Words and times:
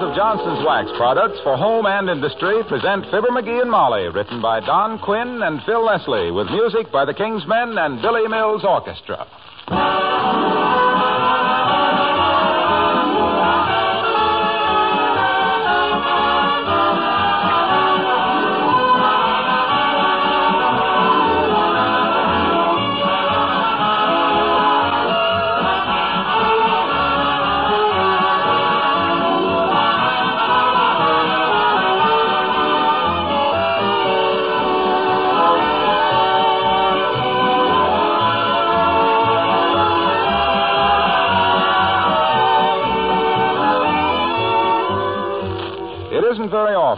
Makers 0.00 0.16
of 0.16 0.16
Johnson's 0.16 0.64
Wax 0.64 0.88
products 0.96 1.38
for 1.42 1.58
home 1.58 1.84
and 1.84 2.08
industry 2.08 2.62
present 2.68 3.04
Fibber 3.10 3.28
McGee 3.28 3.60
and 3.60 3.70
Molly, 3.70 4.08
written 4.08 4.40
by 4.40 4.60
Don 4.60 4.98
Quinn 4.98 5.42
and 5.42 5.60
Phil 5.66 5.84
Leslie, 5.84 6.30
with 6.30 6.46
music 6.48 6.90
by 6.90 7.04
the 7.04 7.12
King's 7.12 7.46
Men 7.46 7.76
and 7.76 8.00
Billy 8.00 8.26
Mills 8.26 8.64
Orchestra. 8.64 9.26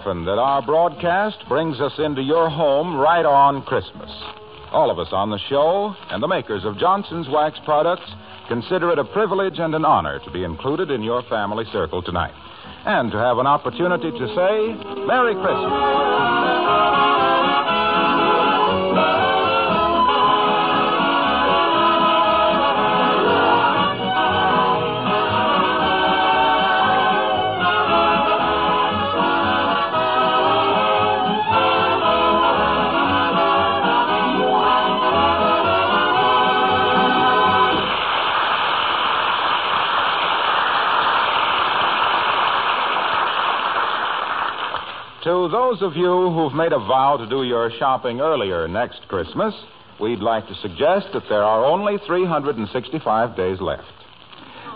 Often 0.03 0.25
that 0.25 0.39
our 0.39 0.61
broadcast 0.61 1.36
brings 1.48 1.81
us 1.81 1.92
into 1.98 2.22
your 2.22 2.50
home 2.50 2.97
right 2.97 3.25
on 3.25 3.62
Christmas. 3.62 4.11
All 4.72 4.91
of 4.91 4.98
us 4.98 5.06
on 5.12 5.31
the 5.31 5.39
show 5.48 5.95
and 6.11 6.20
the 6.20 6.27
makers 6.27 6.64
of 6.64 6.77
Johnson's 6.77 7.28
Wax 7.28 7.56
products 7.64 8.11
consider 8.48 8.91
it 8.91 8.98
a 8.98 9.05
privilege 9.05 9.61
and 9.61 9.77
an 9.77 9.84
honor 9.84 10.19
to 10.25 10.30
be 10.33 10.42
included 10.42 10.91
in 10.91 11.05
your 11.05 11.23
family 11.30 11.64
circle 11.73 12.03
tonight 12.03 12.34
and 12.84 13.12
to 13.12 13.19
have 13.19 13.39
an 13.39 13.47
opportunity 13.47 14.11
to 14.11 14.27
say 14.34 15.06
Merry 15.06 15.34
Christmas. 15.34 17.31
Those 45.72 45.83
of 45.83 45.96
you 45.96 46.30
who've 46.30 46.52
made 46.52 46.72
a 46.72 46.78
vow 46.78 47.16
to 47.16 47.27
do 47.27 47.44
your 47.44 47.70
shopping 47.78 48.20
earlier 48.20 48.68
next 48.68 49.00
Christmas, 49.08 49.55
we'd 49.98 50.18
like 50.18 50.46
to 50.46 50.55
suggest 50.56 51.06
that 51.14 51.22
there 51.30 51.42
are 51.42 51.64
only 51.64 51.96
365 52.06 53.34
days 53.34 53.58
left. 53.58 53.82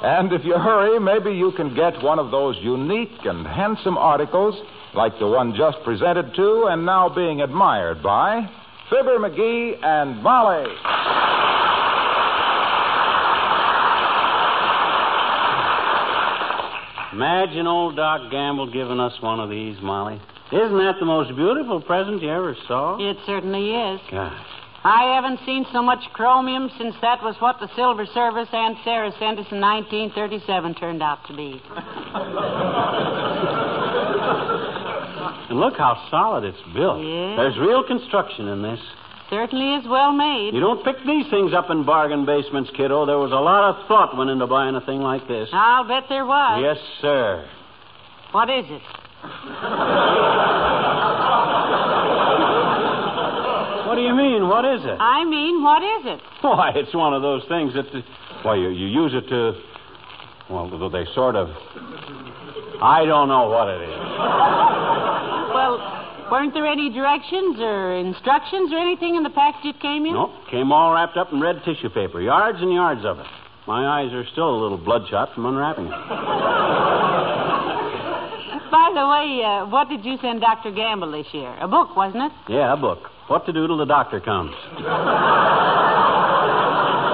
And 0.02 0.32
if 0.32 0.42
you 0.42 0.54
hurry, 0.54 0.98
maybe 0.98 1.36
you 1.36 1.52
can 1.54 1.74
get 1.74 2.02
one 2.02 2.18
of 2.18 2.30
those 2.30 2.56
unique 2.62 3.24
and 3.24 3.46
handsome 3.46 3.98
articles 3.98 4.54
like 4.94 5.12
the 5.18 5.26
one 5.26 5.54
just 5.54 5.76
presented 5.84 6.34
to 6.34 6.68
and 6.70 6.86
now 6.86 7.14
being 7.14 7.42
admired 7.42 8.02
by 8.02 8.48
Fibber 8.88 9.18
McGee 9.18 9.84
and 9.84 10.22
Molly. 10.22 10.64
Imagine 17.16 17.66
old 17.66 17.97
Doc 17.97 18.31
Gamble 18.31 18.71
giving 18.71 19.00
us 19.00 19.15
one 19.22 19.41
of 19.41 19.49
these, 19.49 19.81
Molly. 19.81 20.21
Isn't 20.53 20.77
that 20.77 20.97
the 21.00 21.06
most 21.06 21.34
beautiful 21.34 21.81
present 21.81 22.21
you 22.21 22.28
ever 22.28 22.54
saw? 22.69 22.99
It 23.00 23.16
certainly 23.25 23.71
is. 23.71 24.00
Gosh. 24.10 24.47
I 24.84 25.15
haven't 25.15 25.41
seen 25.47 25.65
so 25.72 25.81
much 25.81 26.04
chromium 26.12 26.71
since 26.77 26.94
that 27.00 27.22
was 27.22 27.34
what 27.38 27.56
the 27.59 27.75
Silver 27.75 28.04
Service 28.04 28.50
Aunt 28.53 28.77
Sarah 28.84 29.10
sent 29.12 29.38
us 29.38 29.47
in 29.50 29.62
1937 29.62 30.75
turned 30.75 31.03
out 31.03 31.27
to 31.28 31.34
be. 31.34 31.62
And 35.48 35.60
look 35.60 35.77
how 35.78 35.97
solid 36.10 36.44
it's 36.44 36.59
built. 36.75 36.98
Yeah. 36.98 37.37
There's 37.37 37.56
real 37.59 37.84
construction 37.87 38.48
in 38.48 38.62
this. 38.62 38.81
Certainly 39.31 39.75
is 39.75 39.88
well 39.88 40.12
made. 40.12 40.54
You 40.54 40.60
don't 40.60 40.84
pick 40.84 40.97
these 41.04 41.28
things 41.31 41.53
up 41.53 41.69
in 41.70 41.84
bargain 41.84 42.25
basements, 42.26 42.70
kiddo. 42.76 43.06
There 43.06 43.19
was 43.19 43.32
a 43.32 43.42
lot 43.42 43.75
of 43.75 43.88
thought 43.88 44.16
went 44.16 44.31
into 44.31 44.47
buying 44.47 44.76
a 44.76 44.81
thing 44.81 45.00
like 45.00 45.26
this. 45.26 45.48
I'll 45.53 45.87
bet 45.87 46.04
there 46.09 46.25
was. 46.25 46.60
Yes, 46.62 46.78
sir. 47.00 47.48
What 48.31 48.48
is 48.50 48.65
it? 48.69 48.82
What 53.86 53.94
do 53.97 54.03
you 54.03 54.15
mean? 54.15 54.48
What 54.48 54.65
is 54.65 54.84
it? 54.84 54.97
I 55.00 55.25
mean, 55.25 55.62
what 55.62 55.82
is 55.82 56.06
it? 56.06 56.20
Why, 56.42 56.72
it's 56.75 56.94
one 56.94 57.15
of 57.15 57.22
those 57.22 57.42
things 57.48 57.72
that, 57.75 57.86
why, 58.42 58.54
you, 58.54 58.69
you 58.69 58.86
use 58.86 59.12
it 59.15 59.28
to, 59.28 59.53
well, 60.50 60.69
they 60.91 61.04
sort 61.15 61.34
of, 61.34 61.48
I 62.82 63.04
don't 63.06 63.28
know 63.28 63.48
what 63.48 63.69
it 63.69 63.82
is. 63.82 63.97
Well, 65.54 65.95
weren't 66.31 66.54
there 66.54 66.66
any 66.66 66.91
directions 66.91 67.59
or 67.60 67.97
instructions 67.97 68.72
or 68.72 68.78
anything 68.78 69.16
in 69.16 69.22
the 69.22 69.31
package 69.31 69.75
it 69.76 69.81
came 69.81 70.06
in? 70.06 70.14
Nope, 70.14 70.31
came 70.50 70.72
all 70.72 70.92
wrapped 70.92 71.16
up 71.16 71.32
in 71.32 71.41
red 71.41 71.62
tissue 71.64 71.88
paper, 71.91 72.20
yards 72.20 72.59
and 72.60 72.72
yards 72.72 73.04
of 73.04 73.19
it. 73.19 73.26
My 73.66 74.00
eyes 74.00 74.12
are 74.12 74.25
still 74.32 74.48
a 74.48 74.59
little 74.62 74.78
bloodshot 74.78 75.34
from 75.34 75.47
unwrapping 75.47 75.86
it. 75.86 75.91
By 78.70 78.91
the 78.94 79.09
way, 79.09 79.42
uh, 79.44 79.66
what 79.66 79.88
did 79.88 80.04
you 80.04 80.16
send 80.20 80.41
Dr. 80.41 80.70
Gamble 80.70 81.12
this 81.12 81.26
year? 81.32 81.54
A 81.60 81.69
book, 81.69 81.97
wasn't 81.97 82.25
it? 82.25 82.32
Yeah, 82.48 82.72
a 82.72 82.76
book. 82.76 82.98
What 83.28 83.47
to 83.47 83.53
do 83.53 83.66
till 83.66 83.78
the 83.78 83.84
doctor 83.86 84.20
comes. 84.20 84.54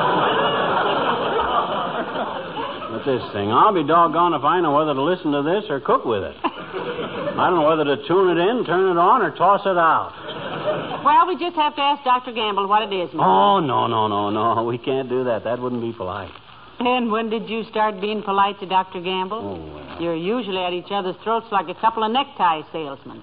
This 3.05 3.23
thing, 3.33 3.51
I'll 3.51 3.75
be 3.75 3.83
doggone 3.83 4.33
if 4.33 4.45
I 4.45 4.61
know 4.61 4.75
whether 4.75 4.95
to 4.95 5.03
listen 5.03 5.33
to 5.33 5.43
this 5.43 5.69
or 5.69 5.81
cook 5.81 6.05
with 6.05 6.23
it. 6.23 6.37
I 6.39 7.51
don't 7.51 7.59
know 7.59 7.67
whether 7.69 7.85
to 7.85 7.97
tune 8.07 8.31
it 8.31 8.41
in, 8.41 8.65
turn 8.65 8.95
it 8.95 8.99
on, 9.01 9.23
or 9.23 9.33
toss 9.33 9.63
it 9.67 9.77
out. 9.77 11.03
Well, 11.05 11.27
we 11.27 11.35
just 11.35 11.57
have 11.57 11.75
to 11.75 11.83
ask 11.83 12.05
Dr. 12.05 12.33
Gamble 12.33 12.69
what 12.69 12.83
it 12.83 12.95
is, 12.95 13.11
Mr. 13.11 13.25
Oh, 13.25 13.59
no, 13.59 13.89
no, 13.89 14.07
no, 14.07 14.31
no. 14.31 14.63
We 14.65 14.79
can't 14.79 15.09
do 15.09 15.25
that. 15.25 15.43
That 15.43 15.59
wouldn't 15.59 15.83
be 15.83 15.93
polite. 15.93 16.31
And 16.79 17.11
when 17.11 17.29
did 17.29 17.51
you 17.51 17.65
start 17.71 18.01
being 18.01 18.23
polite 18.23 18.61
to 18.61 18.67
Dr. 18.67 19.01
Gamble? 19.01 19.39
Oh, 19.39 19.75
well. 19.75 20.01
You're 20.01 20.15
usually 20.15 20.63
at 20.63 20.73
each 20.73 20.91
other's 20.93 21.17
throats 21.25 21.47
like 21.51 21.69
a 21.69 21.75
couple 21.81 22.05
of 22.05 22.13
necktie 22.13 22.63
salesmen. 22.73 23.23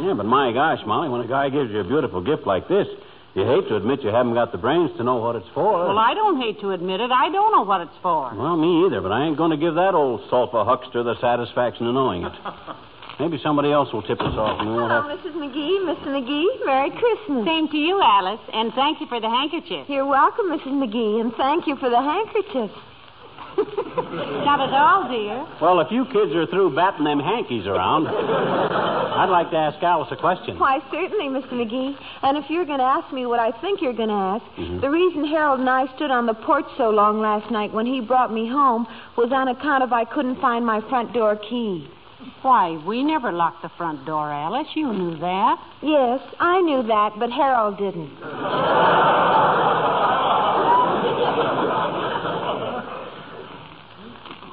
Yeah, 0.00 0.14
but 0.16 0.24
my 0.24 0.52
gosh, 0.52 0.80
Molly, 0.86 1.10
when 1.10 1.20
a 1.20 1.28
guy 1.28 1.50
gives 1.50 1.70
you 1.70 1.80
a 1.80 1.84
beautiful 1.84 2.22
gift 2.24 2.46
like 2.46 2.66
this, 2.66 2.86
you 3.38 3.46
hate 3.46 3.68
to 3.68 3.76
admit 3.76 4.02
you 4.02 4.10
haven't 4.10 4.34
got 4.34 4.50
the 4.50 4.58
brains 4.58 4.90
to 4.98 5.04
know 5.04 5.16
what 5.16 5.36
it's 5.36 5.46
for. 5.54 5.86
Well, 5.86 5.98
I 5.98 6.14
don't 6.14 6.40
hate 6.40 6.60
to 6.60 6.70
admit 6.72 7.00
it. 7.00 7.10
I 7.10 7.30
don't 7.30 7.52
know 7.54 7.62
what 7.62 7.80
it's 7.80 7.98
for. 8.02 8.34
Well, 8.34 8.56
me 8.56 8.86
either, 8.86 9.00
but 9.00 9.12
I 9.12 9.24
ain't 9.24 9.36
going 9.36 9.52
to 9.52 9.56
give 9.56 9.74
that 9.76 9.94
old 9.94 10.22
sulfa 10.30 10.66
huckster 10.66 11.02
the 11.02 11.14
satisfaction 11.20 11.86
of 11.86 11.94
knowing 11.94 12.24
it. 12.24 12.32
Maybe 13.20 13.38
somebody 13.42 13.72
else 13.72 13.92
will 13.92 14.02
tip 14.02 14.20
us 14.20 14.34
off 14.38 14.60
and 14.60 14.70
we 14.70 14.76
won't 14.76 14.92
Hello, 14.92 15.10
have. 15.10 15.18
Mrs. 15.18 15.34
McGee, 15.34 15.82
Mr. 15.90 16.06
McGee. 16.06 16.66
Merry 16.66 16.90
Christmas. 16.90 17.46
Same 17.46 17.66
to 17.68 17.76
you, 17.76 18.00
Alice, 18.02 18.38
and 18.52 18.72
thank 18.74 19.00
you 19.00 19.06
for 19.08 19.20
the 19.20 19.28
handkerchief. 19.28 19.86
You're 19.88 20.06
welcome, 20.06 20.46
Mrs. 20.46 20.78
McGee, 20.78 21.20
and 21.20 21.32
thank 21.34 21.66
you 21.66 21.74
for 21.76 21.90
the 21.90 21.98
handkerchief. 21.98 22.70
Not 24.44 24.60
at 24.60 24.72
all, 24.72 25.08
dear. 25.10 25.46
Well, 25.60 25.80
if 25.80 25.88
you 25.90 26.04
kids 26.06 26.32
are 26.34 26.46
through 26.46 26.74
batting 26.74 27.04
them 27.04 27.18
hankies 27.20 27.66
around, 27.66 28.06
I'd 28.06 29.30
like 29.30 29.50
to 29.50 29.56
ask 29.56 29.82
Alice 29.82 30.08
a 30.12 30.16
question. 30.16 30.58
Why, 30.58 30.78
certainly, 30.90 31.26
Mr. 31.26 31.52
McGee. 31.52 31.94
And 32.22 32.36
if 32.38 32.44
you're 32.48 32.64
going 32.64 32.78
to 32.78 32.84
ask 32.84 33.12
me 33.12 33.26
what 33.26 33.40
I 33.40 33.50
think 33.60 33.80
you're 33.82 33.92
going 33.96 34.08
to 34.10 34.14
ask, 34.14 34.44
Mm-hmm. 34.58 34.80
the 34.80 34.90
reason 34.90 35.24
Harold 35.26 35.60
and 35.60 35.68
I 35.70 35.86
stood 35.96 36.10
on 36.10 36.26
the 36.26 36.34
porch 36.34 36.64
so 36.76 36.90
long 36.90 37.20
last 37.20 37.50
night 37.50 37.72
when 37.72 37.86
he 37.86 38.00
brought 38.00 38.32
me 38.32 38.48
home 38.48 38.86
was 39.16 39.30
on 39.32 39.48
account 39.48 39.82
of 39.82 39.92
I 39.92 40.04
couldn't 40.04 40.40
find 40.40 40.64
my 40.66 40.80
front 40.88 41.12
door 41.12 41.36
key. 41.36 41.88
Why, 42.42 42.76
we 42.86 43.02
never 43.04 43.30
locked 43.32 43.62
the 43.62 43.70
front 43.76 44.04
door, 44.04 44.30
Alice. 44.32 44.66
You 44.74 44.92
knew 44.92 45.16
that. 45.18 45.56
Yes, 45.82 46.20
I 46.40 46.60
knew 46.62 46.82
that, 46.84 47.12
but 47.18 47.30
Harold 47.30 47.78
didn't. 47.78 48.10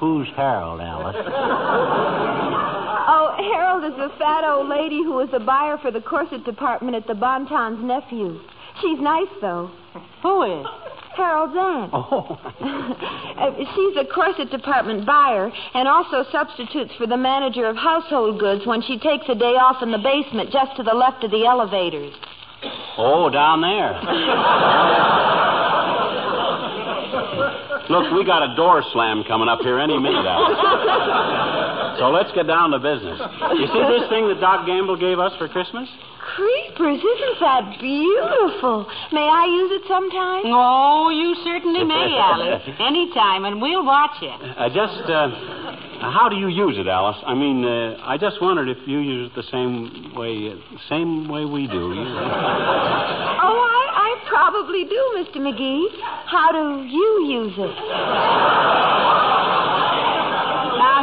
Who's 0.06 0.28
Harold, 0.36 0.80
Alice? 0.80 1.16
Oh, 3.08 3.36
Harold 3.38 3.84
is 3.84 3.96
the 3.96 4.10
fat 4.18 4.42
old 4.42 4.68
lady 4.68 4.96
who 5.04 5.12
was 5.12 5.28
a 5.32 5.38
buyer 5.38 5.78
for 5.78 5.92
the 5.92 6.00
corset 6.00 6.44
department 6.44 6.96
at 6.96 7.06
the 7.06 7.14
Bonton's 7.14 7.78
nephew. 7.84 8.40
She's 8.82 8.98
nice, 8.98 9.30
though. 9.40 9.70
Who 10.22 10.42
is? 10.42 10.66
Harold's 11.14 11.54
aunt. 11.56 11.90
Oh. 11.94 12.38
Uh, 13.36 13.52
she's 13.58 13.96
a 14.00 14.04
corset 14.12 14.50
department 14.50 15.04
buyer 15.06 15.52
and 15.74 15.86
also 15.86 16.24
substitutes 16.32 16.90
for 16.96 17.06
the 17.06 17.18
manager 17.18 17.66
of 17.66 17.76
household 17.76 18.40
goods 18.40 18.66
when 18.66 18.80
she 18.80 18.98
takes 18.98 19.28
a 19.28 19.34
day 19.34 19.54
off 19.60 19.82
in 19.82 19.92
the 19.92 19.98
basement 19.98 20.50
just 20.50 20.74
to 20.74 20.82
the 20.82 20.94
left 20.94 21.22
of 21.22 21.30
the 21.30 21.44
elevators. 21.44 22.14
Oh, 22.96 23.28
down 23.28 23.60
there. 23.60 23.92
Look, 27.88 28.12
we 28.12 28.24
got 28.24 28.42
a 28.42 28.56
door 28.56 28.82
slam 28.92 29.24
coming 29.26 29.48
up 29.48 29.60
here 29.60 29.78
any 29.78 29.98
minute, 29.98 30.26
Alice. 30.26 30.58
So 31.96 32.10
let's 32.12 32.28
get 32.36 32.46
down 32.46 32.72
to 32.72 32.78
business. 32.78 33.16
You 33.56 33.66
see 33.72 33.84
this 33.88 34.04
thing 34.12 34.28
that 34.28 34.36
Doc 34.38 34.66
Gamble 34.66 35.00
gave 35.00 35.18
us 35.18 35.32
for 35.38 35.48
Christmas? 35.48 35.88
Creepers, 36.36 37.00
isn't 37.00 37.40
that 37.40 37.80
beautiful? 37.80 38.84
May 39.16 39.24
I 39.24 39.48
use 39.48 39.80
it 39.80 39.88
sometime? 39.88 40.44
Oh, 40.44 41.08
you 41.08 41.32
certainly 41.40 41.84
may, 41.84 42.12
Alice. 42.20 42.68
Anytime, 42.78 43.46
and 43.46 43.62
we'll 43.62 43.82
watch 43.86 44.20
it. 44.20 44.36
I 44.60 44.68
just, 44.68 45.08
uh, 45.08 45.32
how 46.12 46.28
do 46.28 46.36
you 46.36 46.48
use 46.48 46.76
it, 46.76 46.86
Alice? 46.86 47.16
I 47.24 47.32
mean, 47.32 47.64
uh, 47.64 47.96
I 48.04 48.18
just 48.20 48.42
wondered 48.42 48.68
if 48.68 48.76
you 48.86 48.98
use 48.98 49.30
it 49.32 49.34
the 49.34 49.48
same 49.48 50.12
way, 50.14 50.52
uh, 50.52 50.56
same 50.90 51.28
way 51.32 51.46
we 51.46 51.66
do. 51.66 51.96
You 51.96 52.04
know? 52.04 52.20
Oh, 53.40 53.56
I, 53.56 53.85
I 53.85 53.85
probably 54.28 54.84
do, 54.84 55.00
Mr. 55.16 55.36
McGee. 55.36 55.86
How 56.26 56.52
do 56.52 56.84
you 56.86 57.26
use 57.26 57.54
it? 57.58 59.35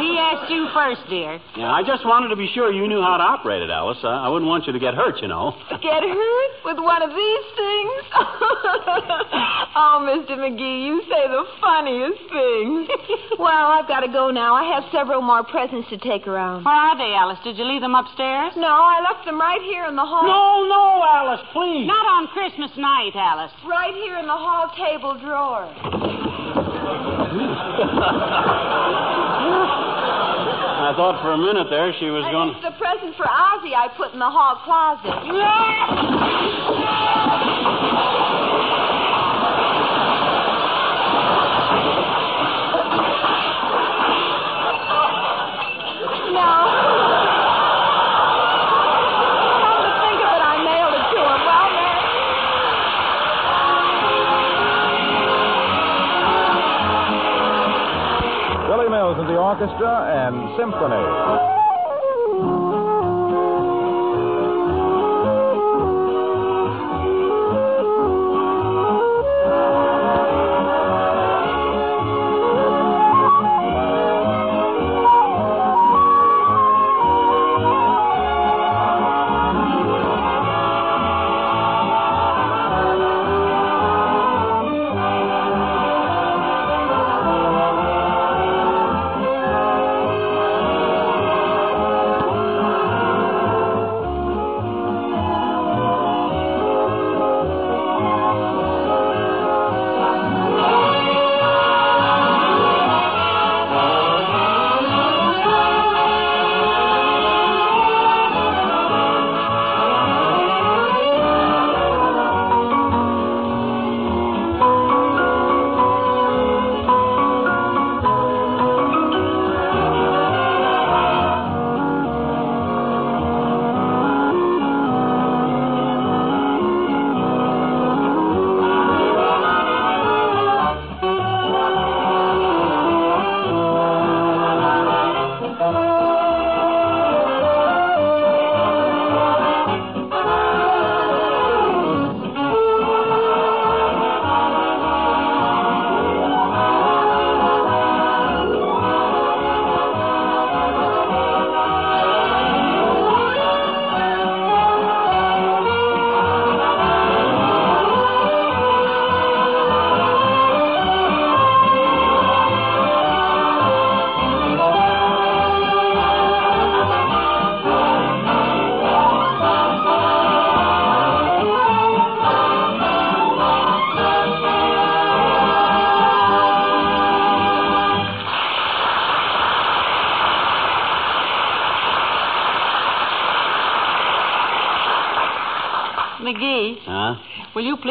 Now, 0.04 0.12
he 0.12 0.18
asked 0.20 0.52
you 0.52 0.68
first, 0.76 1.00
dear. 1.08 1.40
Yeah, 1.56 1.72
I 1.72 1.80
just 1.80 2.04
wanted 2.04 2.28
to 2.28 2.36
be 2.36 2.48
sure 2.52 2.68
you 2.68 2.86
knew 2.88 3.00
how 3.00 3.16
to 3.16 3.24
operate 3.24 3.62
it, 3.64 3.70
Alice. 3.72 3.96
Uh, 4.04 4.12
I 4.12 4.28
wouldn't 4.28 4.48
want 4.48 4.66
you 4.68 4.72
to 4.76 4.78
get 4.78 4.92
hurt, 4.92 5.16
you 5.24 5.28
know. 5.28 5.56
Get 5.80 6.04
hurt 6.04 6.52
with 6.64 6.76
one 6.76 7.00
of 7.00 7.08
these 7.12 7.46
things? 7.56 7.92
oh, 9.76 10.04
Mr. 10.04 10.36
McGee, 10.36 10.84
you 10.84 11.00
say 11.08 11.24
the 11.28 11.44
funniest 11.60 12.20
things. 12.28 12.88
well, 13.40 13.72
I've 13.72 13.88
got 13.88 14.00
to 14.00 14.12
go 14.12 14.30
now. 14.30 14.54
I 14.54 14.64
have 14.76 14.84
several 14.92 15.20
more 15.20 15.42
presents 15.44 15.88
to 15.88 15.98
take 15.98 16.26
around. 16.28 16.64
Where 16.64 16.74
are 16.74 16.96
they, 16.96 17.16
Alice? 17.16 17.40
Did 17.44 17.56
you 17.56 17.64
leave 17.64 17.80
them 17.80 17.94
upstairs? 17.94 18.52
No, 18.56 18.68
I 18.68 19.00
left 19.00 19.24
them 19.24 19.40
right 19.40 19.60
here 19.64 19.86
in 19.88 19.96
the 19.96 20.04
hall. 20.04 20.24
No, 20.24 20.68
no, 20.68 21.00
Alice, 21.04 21.44
please. 21.52 21.88
Not 21.88 22.04
on 22.04 22.28
Christmas 22.28 22.72
night, 22.76 23.16
Alice. 23.16 23.52
Right 23.64 23.94
here 23.94 24.18
in 24.20 24.26
the 24.26 24.36
hall 24.36 24.68
table 24.76 25.16
drawer. 25.20 25.68
I 30.84 30.92
thought 30.94 31.22
for 31.22 31.32
a 31.32 31.38
minute 31.38 31.68
there 31.70 31.92
she 31.98 32.10
was 32.10 32.24
And 32.24 32.32
going. 32.32 32.48
it's 32.52 32.60
the 32.62 32.76
present 32.76 33.16
for 33.16 33.24
Ozzy 33.24 33.72
I 33.72 33.88
put 33.96 34.12
in 34.12 34.18
the 34.20 34.28
hall 34.28 34.60
closet. 34.64 35.16
Orchestra 59.64 60.26
and 60.26 60.56
symphony. 60.58 61.23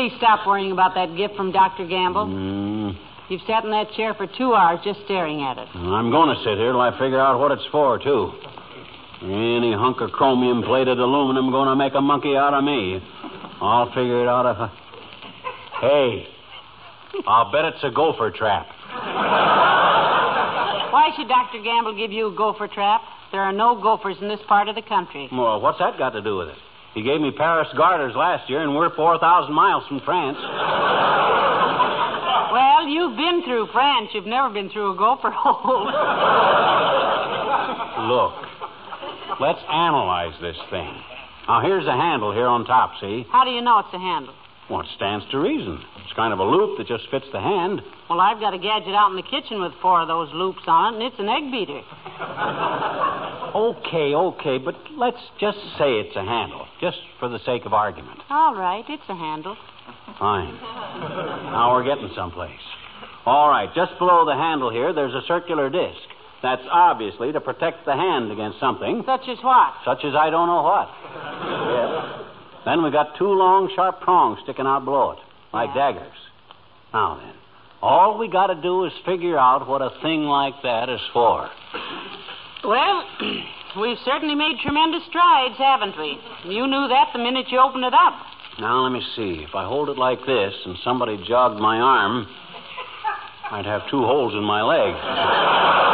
Please 0.04 0.18
stop 0.18 0.46
worrying 0.46 0.72
about 0.74 0.94
that 0.96 1.16
gift 1.16 1.36
from 1.36 1.52
Dr. 1.52 1.88
Gamble? 1.88 2.26
Mm, 2.26 2.98
You've 3.30 3.42
sat 3.48 3.64
in 3.64 3.72
that 3.72 3.92
chair 3.96 4.14
for 4.14 4.28
two 4.28 4.54
hours 4.54 4.80
just 4.84 5.00
staring 5.06 5.42
at 5.42 5.58
it. 5.58 5.68
I'm 5.74 6.12
going 6.12 6.36
to 6.36 6.44
sit 6.44 6.58
here 6.58 6.74
till 6.74 6.82
I 6.82 6.92
figure 7.00 7.22
out 7.22 7.40
what 7.40 7.52
it's 7.54 7.64
for, 7.72 7.98
too. 8.00 8.34
Any 9.24 9.72
hunk 9.72 10.02
of 10.02 10.12
chromium 10.12 10.62
plated 10.64 11.00
aluminum 11.00 11.52
going 11.52 11.70
to 11.70 11.76
make 11.78 11.94
a 11.96 12.02
monkey 12.02 12.36
out 12.36 12.54
of 12.54 12.66
me. 12.66 13.00
I'll 13.62 13.88
figure 13.96 14.22
it 14.24 14.28
out 14.28 14.46
if 14.52 14.58
I. 14.60 14.68
Hey, 15.80 16.28
I'll 17.26 17.50
bet 17.50 17.64
it's 17.64 17.84
a 17.84 17.92
gopher 17.92 18.30
trap. 18.32 18.68
Why 20.92 21.12
should 21.16 21.30
Dr. 21.30 21.64
Gamble 21.64 21.96
give 21.96 22.12
you 22.12 22.28
a 22.28 22.36
gopher 22.36 22.68
trap? 22.68 23.02
There 23.32 23.42
are 23.42 23.54
no 23.54 23.82
gophers 23.82 24.18
in 24.20 24.28
this 24.28 24.42
part 24.50 24.68
of 24.68 24.76
the 24.76 24.82
country. 24.82 25.30
Well, 25.32 25.62
what's 25.62 25.80
that 25.80 25.98
got 25.98 26.10
to 26.12 26.22
do 26.22 26.38
with 26.38 26.50
it? 26.50 26.58
He 26.94 27.02
gave 27.02 27.20
me 27.20 27.32
Paris 27.32 27.68
garters 27.76 28.14
last 28.16 28.50
year, 28.50 28.62
and 28.62 28.76
we're 28.76 28.94
4,000 28.96 29.54
miles 29.54 29.84
from 29.88 30.00
France. 30.02 30.38
Well, 32.54 32.88
you've 32.88 33.18
been 33.18 33.42
through 33.44 33.68
France. 33.74 34.10
You've 34.14 34.28
never 34.28 34.54
been 34.54 34.70
through 34.70 34.94
a 34.94 34.96
gopher 34.96 35.32
hole. 35.34 35.86
Look, 38.10 38.34
let's 39.40 39.60
analyze 39.72 40.34
this 40.40 40.58
thing. 40.70 40.94
Now, 41.48 41.62
here's 41.62 41.88
a 41.88 41.98
handle 41.98 42.32
here 42.32 42.48
on 42.48 42.66
top, 42.66 42.92
see? 43.02 43.26
How 43.32 43.44
do 43.44 43.50
you 43.50 43.62
know 43.62 43.80
it's 43.80 43.94
a 43.94 44.00
handle? 44.00 44.36
Well, 44.70 44.82
it 44.82 44.88
stands 44.96 45.26
to 45.32 45.40
reason. 45.40 45.80
It's 46.04 46.14
kind 46.16 46.32
of 46.34 46.40
a 46.40 46.44
loop 46.44 46.78
that 46.78 46.88
just 46.88 47.04
fits 47.12 47.26
the 47.34 47.40
hand. 47.40 47.82
Well, 48.10 48.20
I've 48.22 48.40
got 48.40 48.54
a 48.54 48.58
gadget 48.58 48.96
out 48.96 49.10
in 49.12 49.18
the 49.18 49.24
kitchen 49.24 49.62
with 49.62 49.74
four 49.82 50.02
of 50.02 50.08
those 50.08 50.30
loops 50.34 50.62
on 50.68 50.94
it, 50.96 50.98
and 50.98 51.04
it's 51.12 51.20
an 51.20 51.30
egg 51.30 51.52
beater. 51.52 51.82
Okay, 53.54 54.16
okay, 54.16 54.58
but 54.58 54.74
let's 54.98 55.22
just 55.40 55.60
say 55.78 56.02
it's 56.02 56.16
a 56.16 56.24
handle, 56.24 56.66
just 56.82 56.98
for 57.20 57.30
the 57.30 57.38
sake 57.46 57.66
of 57.68 57.74
argument. 57.74 58.20
All 58.32 58.56
right, 58.56 58.84
it's 58.90 59.04
a 59.08 59.14
handle. 59.16 59.56
Fine. 60.18 60.56
Now 60.56 61.72
we're 61.74 61.84
getting 61.84 62.10
someplace. 62.16 62.58
All 63.28 63.50
right, 63.50 63.70
just 63.76 63.92
below 64.00 64.26
the 64.26 64.34
handle 64.34 64.72
here, 64.72 64.92
there's 64.92 65.14
a 65.14 65.22
circular 65.28 65.70
disc. 65.70 66.00
That's 66.42 66.64
obviously 66.72 67.32
to 67.32 67.40
protect 67.42 67.86
the 67.86 67.94
hand 67.94 68.32
against 68.32 68.60
something, 68.60 69.04
Such 69.06 69.30
as 69.30 69.38
what? 69.44 69.74
such 69.86 70.04
as 70.04 70.16
I 70.16 70.32
don't 70.32 70.48
know 70.48 70.64
what. 70.64 70.90
Yes. 71.70 72.30
Then 72.66 72.84
we 72.84 72.92
got 72.92 73.18
two 73.18 73.28
long, 73.28 73.72
sharp 73.76 74.02
prongs 74.02 74.40
sticking 74.44 74.66
out 74.66 74.86
below 74.86 75.12
it, 75.12 75.20
like 75.52 75.74
daggers. 75.74 76.16
Now 76.94 77.20
then, 77.20 77.34
all 77.82 78.18
we 78.18 78.30
got 78.30 78.48
to 78.48 78.62
do 78.62 78.86
is 78.86 78.94
figure 79.06 79.38
out 79.38 79.68
what 79.68 79.82
a 79.82 79.90
thing 80.02 80.24
like 80.24 80.54
that 80.64 80.88
is 80.88 81.02
for. 81.12 81.50
Well, 82.64 83.04
we've 83.82 83.98
certainly 84.06 84.36
made 84.36 84.56
tremendous 84.64 85.04
strides, 85.10 85.56
haven't 85.58 85.98
we? 85.98 86.18
You 86.46 86.66
knew 86.68 86.88
that 86.88 87.10
the 87.12 87.20
minute 87.20 87.48
you 87.50 87.60
opened 87.60 87.84
it 87.84 87.94
up. 87.94 88.14
Now 88.60 88.84
let 88.84 88.92
me 88.92 89.02
see. 89.16 89.44
If 89.44 89.56
I 89.56 89.66
hold 89.66 89.90
it 89.90 89.98
like 89.98 90.20
this 90.26 90.54
and 90.66 90.78
somebody 90.84 91.18
jogged 91.28 91.60
my 91.60 91.80
arm, 91.80 92.28
I'd 93.52 93.66
have 93.66 93.82
two 93.90 94.04
holes 94.04 94.34
in 94.34 94.44
my 94.44 94.62
leg. 94.62 94.94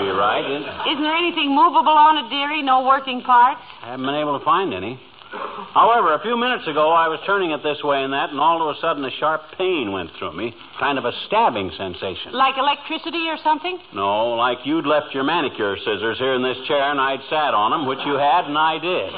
Be 0.00 0.08
right. 0.08 0.44
Isn't 0.88 1.02
there 1.02 1.16
anything 1.16 1.54
movable 1.54 1.92
on 1.92 2.16
it, 2.24 2.30
dearie? 2.30 2.62
No 2.62 2.82
working 2.84 3.22
parts? 3.22 3.60
I 3.82 3.92
haven't 3.92 4.06
been 4.06 4.16
able 4.16 4.38
to 4.38 4.44
find 4.44 4.72
any. 4.72 4.98
However, 5.30 6.14
a 6.14 6.22
few 6.22 6.36
minutes 6.36 6.66
ago, 6.66 6.90
I 6.90 7.06
was 7.06 7.22
turning 7.22 7.52
it 7.54 7.62
this 7.62 7.78
way 7.86 8.02
and 8.02 8.12
that, 8.12 8.34
and 8.34 8.40
all 8.40 8.58
of 8.66 8.74
a 8.74 8.80
sudden 8.80 9.04
a 9.04 9.14
sharp 9.22 9.42
pain 9.54 9.92
went 9.92 10.10
through 10.18 10.34
me. 10.34 10.50
Kind 10.80 10.98
of 10.98 11.04
a 11.04 11.12
stabbing 11.26 11.70
sensation. 11.78 12.34
Like 12.34 12.58
electricity 12.58 13.30
or 13.30 13.38
something? 13.44 13.78
No, 13.94 14.34
like 14.34 14.58
you'd 14.66 14.90
left 14.90 15.14
your 15.14 15.22
manicure 15.22 15.78
scissors 15.78 16.18
here 16.18 16.34
in 16.34 16.42
this 16.42 16.58
chair 16.66 16.82
and 16.90 16.98
I'd 16.98 17.22
sat 17.30 17.54
on 17.54 17.70
them, 17.70 17.86
which 17.86 18.02
you 18.02 18.18
had 18.18 18.50
and 18.50 18.58
I 18.58 18.74
did. 18.82 19.10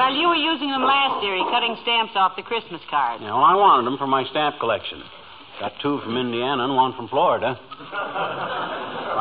Well, 0.00 0.16
you 0.16 0.32
were 0.32 0.40
using 0.40 0.72
them 0.72 0.80
last, 0.80 1.20
dearie, 1.20 1.44
cutting 1.52 1.76
stamps 1.84 2.16
off 2.16 2.32
the 2.32 2.42
Christmas 2.42 2.80
cards. 2.88 3.20
Yeah, 3.20 3.36
well, 3.36 3.44
I 3.44 3.54
wanted 3.54 3.84
them 3.84 3.98
for 3.98 4.06
my 4.06 4.24
stamp 4.32 4.56
collection. 4.58 5.04
Got 5.60 5.72
two 5.82 6.00
from 6.00 6.16
Indiana 6.16 6.64
and 6.64 6.74
one 6.74 6.96
from 6.96 7.08
Florida. 7.08 7.60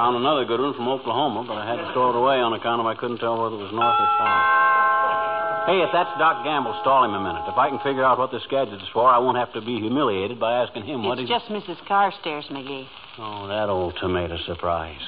Found 0.01 0.17
another 0.17 0.49
good 0.49 0.57
one 0.57 0.73
from 0.73 0.89
Oklahoma, 0.89 1.45
but 1.45 1.61
I 1.61 1.65
had 1.69 1.77
to 1.77 1.85
throw 1.93 2.09
it 2.09 2.17
away 2.17 2.41
on 2.41 2.57
account 2.57 2.81
of 2.81 2.89
I 2.89 2.97
couldn't 2.97 3.21
tell 3.21 3.37
whether 3.37 3.53
it 3.53 3.61
was 3.61 3.69
north 3.69 3.93
or 4.01 4.09
south. 4.17 5.69
Hey, 5.69 5.77
if 5.85 5.93
that's 5.93 6.09
Doc 6.17 6.41
Gamble, 6.41 6.73
stall 6.81 7.05
him 7.05 7.13
a 7.13 7.21
minute. 7.21 7.45
If 7.45 7.53
I 7.53 7.69
can 7.69 7.77
figure 7.85 8.01
out 8.01 8.17
what 8.17 8.33
this 8.33 8.41
gadget 8.49 8.81
is 8.81 8.89
for, 8.97 9.05
I 9.05 9.21
won't 9.21 9.37
have 9.37 9.53
to 9.53 9.61
be 9.61 9.77
humiliated 9.77 10.41
by 10.41 10.65
asking 10.65 10.89
him 10.89 11.05
what 11.05 11.21
It's 11.21 11.29
just 11.29 11.45
Mrs. 11.53 11.77
Carstairs, 11.85 12.49
McGee. 12.49 12.89
Oh, 13.21 13.45
that 13.45 13.69
old 13.69 13.93
tomato 14.01 14.41
surprise. 14.49 15.05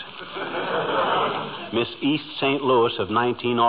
Miss 1.74 1.90
East 2.06 2.30
St. 2.38 2.62
Louis 2.62 2.94
of 3.02 3.10
1904. 3.10 3.66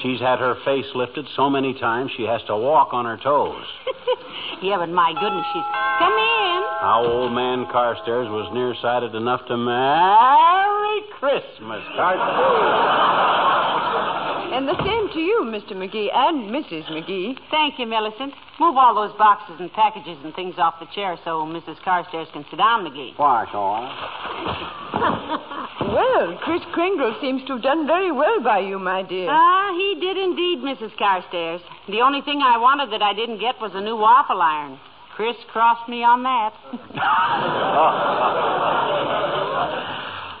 She's 0.00 0.16
had 0.24 0.40
her 0.40 0.56
face 0.64 0.88
lifted 0.96 1.28
so 1.36 1.52
many 1.52 1.76
times 1.76 2.08
she 2.16 2.24
has 2.24 2.40
to 2.48 2.56
walk 2.56 2.96
on 2.96 3.04
her 3.04 3.20
toes. 3.20 3.68
yeah, 4.64 4.80
but 4.80 4.88
my 4.88 5.12
goodness, 5.12 5.44
she's. 5.52 5.68
Come 6.00 6.16
in. 6.16 6.51
How 6.82 7.06
old 7.06 7.30
man 7.30 7.70
Carstairs 7.70 8.26
was 8.26 8.50
nearsighted 8.50 9.14
enough 9.14 9.46
to 9.46 9.56
marry 9.56 10.98
Christmas, 11.14 11.78
Carstairs. 11.94 14.50
And 14.50 14.66
the 14.66 14.74
same 14.82 15.06
to 15.14 15.20
you, 15.22 15.46
Mr. 15.46 15.78
McGee, 15.78 16.10
and 16.10 16.50
Mrs. 16.50 16.90
McGee. 16.90 17.38
Thank 17.52 17.78
you, 17.78 17.86
Millicent. 17.86 18.34
Move 18.58 18.76
all 18.76 18.96
those 18.98 19.16
boxes 19.16 19.54
and 19.60 19.72
packages 19.72 20.18
and 20.24 20.34
things 20.34 20.56
off 20.58 20.80
the 20.80 20.90
chair 20.92 21.16
so 21.22 21.46
Mrs. 21.46 21.78
Carstairs 21.86 22.26
can 22.32 22.44
sit 22.50 22.58
down, 22.58 22.82
McGee. 22.82 23.14
Why, 23.14 23.46
so 23.54 23.62
Well, 25.86 26.36
Kris 26.42 26.62
Kringle 26.74 27.14
seems 27.20 27.46
to 27.46 27.52
have 27.54 27.62
done 27.62 27.86
very 27.86 28.10
well 28.10 28.42
by 28.42 28.58
you, 28.58 28.80
my 28.80 29.04
dear. 29.04 29.28
Ah, 29.30 29.70
he 29.78 30.00
did 30.00 30.18
indeed, 30.18 30.58
Mrs. 30.58 30.98
Carstairs. 30.98 31.60
The 31.86 32.00
only 32.00 32.22
thing 32.22 32.42
I 32.42 32.58
wanted 32.58 32.90
that 32.90 33.02
I 33.02 33.14
didn't 33.14 33.38
get 33.38 33.60
was 33.60 33.70
a 33.72 33.80
new 33.80 33.94
waffle 33.94 34.42
iron. 34.42 34.80
Chris 35.14 35.36
crossed 35.52 35.88
me 35.88 36.02
on 36.02 36.22
that. 36.22 36.52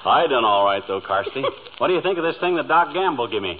I 0.04 0.26
done 0.28 0.44
all 0.44 0.64
right, 0.64 0.82
though, 0.88 1.00
Carsty. 1.00 1.42
what 1.78 1.88
do 1.88 1.94
you 1.94 2.02
think 2.02 2.18
of 2.18 2.24
this 2.24 2.36
thing 2.40 2.56
that 2.56 2.68
Doc 2.68 2.92
Gamble 2.92 3.28
give 3.28 3.42
me? 3.42 3.58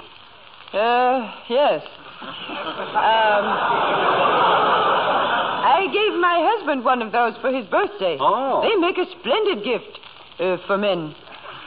Uh, 0.72 1.30
yes. 1.48 1.82
Um, 2.22 3.44
I 5.62 5.86
gave 5.92 6.18
my 6.18 6.40
husband 6.56 6.84
one 6.84 7.02
of 7.02 7.12
those 7.12 7.34
for 7.40 7.52
his 7.52 7.66
birthday. 7.66 8.16
Oh. 8.18 8.62
They 8.62 8.74
make 8.80 8.96
a 8.96 9.04
splendid 9.20 9.64
gift 9.64 9.98
uh, 10.40 10.56
for 10.66 10.78
men. 10.78 11.14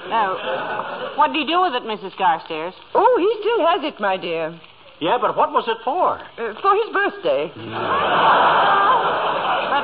now, 0.10 1.14
what 1.18 1.32
do 1.34 1.40
you 1.40 1.46
do 1.48 1.62
with 1.62 1.74
it, 1.74 1.84
Mrs. 1.84 2.16
Carstairs? 2.18 2.74
Oh, 2.94 3.16
he 3.20 3.30
still 3.42 3.66
has 3.68 3.84
it, 3.84 4.00
my 4.02 4.18
dear. 4.18 4.60
Yeah, 5.00 5.18
but 5.22 5.36
what 5.38 5.52
was 5.52 5.66
it 5.68 5.78
for? 5.84 6.18
Uh, 6.18 6.54
for 6.62 6.76
his 6.76 6.90
birthday. 6.94 7.52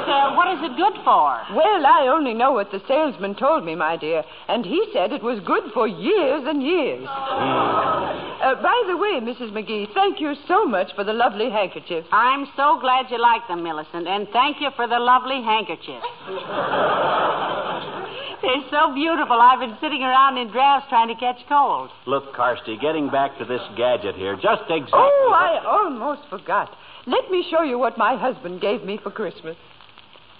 But 0.01 0.09
uh, 0.09 0.33
what 0.33 0.49
is 0.57 0.65
it 0.65 0.73
good 0.77 0.97
for? 1.05 1.37
Well, 1.53 1.85
I 1.85 2.09
only 2.11 2.33
know 2.33 2.53
what 2.53 2.71
the 2.71 2.81
salesman 2.87 3.35
told 3.35 3.63
me, 3.63 3.75
my 3.75 3.97
dear, 3.97 4.23
and 4.47 4.65
he 4.65 4.81
said 4.93 5.11
it 5.11 5.21
was 5.21 5.39
good 5.45 5.61
for 5.73 5.87
years 5.87 6.41
and 6.47 6.63
years. 6.63 7.05
Uh, 7.05 8.55
by 8.61 8.83
the 8.87 8.97
way, 8.97 9.21
Mrs. 9.21 9.53
McGee, 9.53 9.93
thank 9.93 10.19
you 10.19 10.33
so 10.47 10.65
much 10.65 10.89
for 10.95 11.03
the 11.03 11.13
lovely 11.13 11.51
handkerchief. 11.51 12.05
I'm 12.11 12.47
so 12.57 12.79
glad 12.81 13.11
you 13.11 13.21
like 13.21 13.47
them, 13.47 13.61
Millicent, 13.61 14.07
and 14.07 14.27
thank 14.33 14.57
you 14.59 14.69
for 14.75 14.87
the 14.87 14.97
lovely 14.97 15.43
handkerchiefs. 15.43 16.07
They're 18.41 18.65
so 18.71 18.91
beautiful. 18.95 19.37
I've 19.37 19.59
been 19.59 19.77
sitting 19.79 20.01
around 20.01 20.39
in 20.39 20.49
drafts 20.49 20.89
trying 20.89 21.09
to 21.09 21.15
catch 21.15 21.37
cold. 21.47 21.91
Look, 22.07 22.33
Carsty, 22.33 22.81
getting 22.81 23.11
back 23.11 23.37
to 23.37 23.45
this 23.45 23.61
gadget 23.77 24.15
here, 24.15 24.33
just 24.33 24.65
exactly. 24.65 24.97
Oh, 24.97 25.31
I 25.35 25.61
almost 25.63 26.21
forgot. 26.27 26.75
Let 27.05 27.29
me 27.29 27.45
show 27.51 27.61
you 27.61 27.77
what 27.77 27.99
my 27.99 28.17
husband 28.17 28.61
gave 28.61 28.83
me 28.83 28.97
for 29.01 29.11
Christmas. 29.11 29.55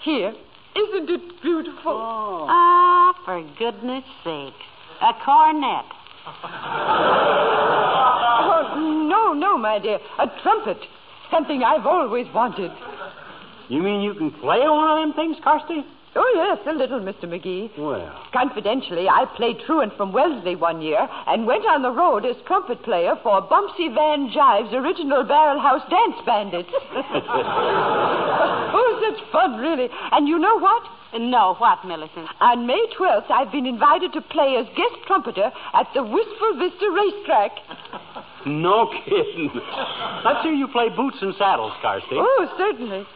Here. 0.04 0.34
Isn't 0.74 1.10
it 1.10 1.42
beautiful? 1.42 2.46
Ah, 2.48 3.12
for 3.24 3.42
goodness 3.58 4.04
sake. 4.24 4.54
A 5.00 5.12
cornet. 5.24 5.84
Oh, 8.44 9.06
no, 9.08 9.32
no, 9.32 9.56
my 9.58 9.78
dear. 9.78 9.98
A 10.18 10.26
trumpet. 10.42 10.78
Something 11.30 11.62
I've 11.62 11.86
always 11.86 12.26
wanted. 12.34 12.70
You 13.68 13.82
mean 13.82 14.02
you 14.02 14.14
can 14.14 14.30
play 14.30 14.60
one 14.60 14.90
of 14.90 14.98
them 14.98 15.12
things, 15.14 15.36
Carsty? 15.44 15.84
Oh, 16.14 16.32
yes, 16.36 16.58
a 16.68 16.76
little, 16.76 17.00
Mr. 17.00 17.24
McGee. 17.24 17.70
Well. 17.78 18.12
Confidentially, 18.34 19.08
I 19.08 19.24
played 19.34 19.56
truant 19.64 19.96
from 19.96 20.12
Wellesley 20.12 20.56
one 20.56 20.82
year 20.82 21.08
and 21.26 21.46
went 21.46 21.64
on 21.64 21.80
the 21.80 21.90
road 21.90 22.26
as 22.26 22.36
trumpet 22.46 22.82
player 22.82 23.14
for 23.22 23.40
Bumpsy 23.48 23.88
Van 23.94 24.28
Jive's 24.28 24.74
original 24.74 25.24
Barrel 25.24 25.58
House 25.58 25.80
Dance 25.88 26.16
Bandits. 26.26 26.68
oh, 28.76 29.00
such 29.00 29.24
fun, 29.32 29.56
really. 29.56 29.88
And 30.12 30.28
you 30.28 30.38
know 30.38 30.58
what? 30.58 30.82
No, 31.18 31.54
what, 31.56 31.84
Millicent? 31.86 32.28
On 32.40 32.66
May 32.66 32.86
12th, 32.98 33.30
I've 33.30 33.52
been 33.52 33.66
invited 33.66 34.12
to 34.12 34.20
play 34.20 34.56
as 34.56 34.66
guest 34.76 34.96
trumpeter 35.06 35.50
at 35.72 35.88
the 35.94 36.02
Wistful 36.02 36.58
Vista 36.58 36.90
racetrack. 36.92 37.52
No 38.44 38.92
kidding. 39.04 39.50
Let's 40.24 40.42
hear 40.42 40.52
you 40.52 40.68
play 40.68 40.88
boots 40.94 41.16
and 41.22 41.34
saddles, 41.38 41.72
Carsty. 41.82 42.20
Oh, 42.20 42.54
certainly. 42.58 43.06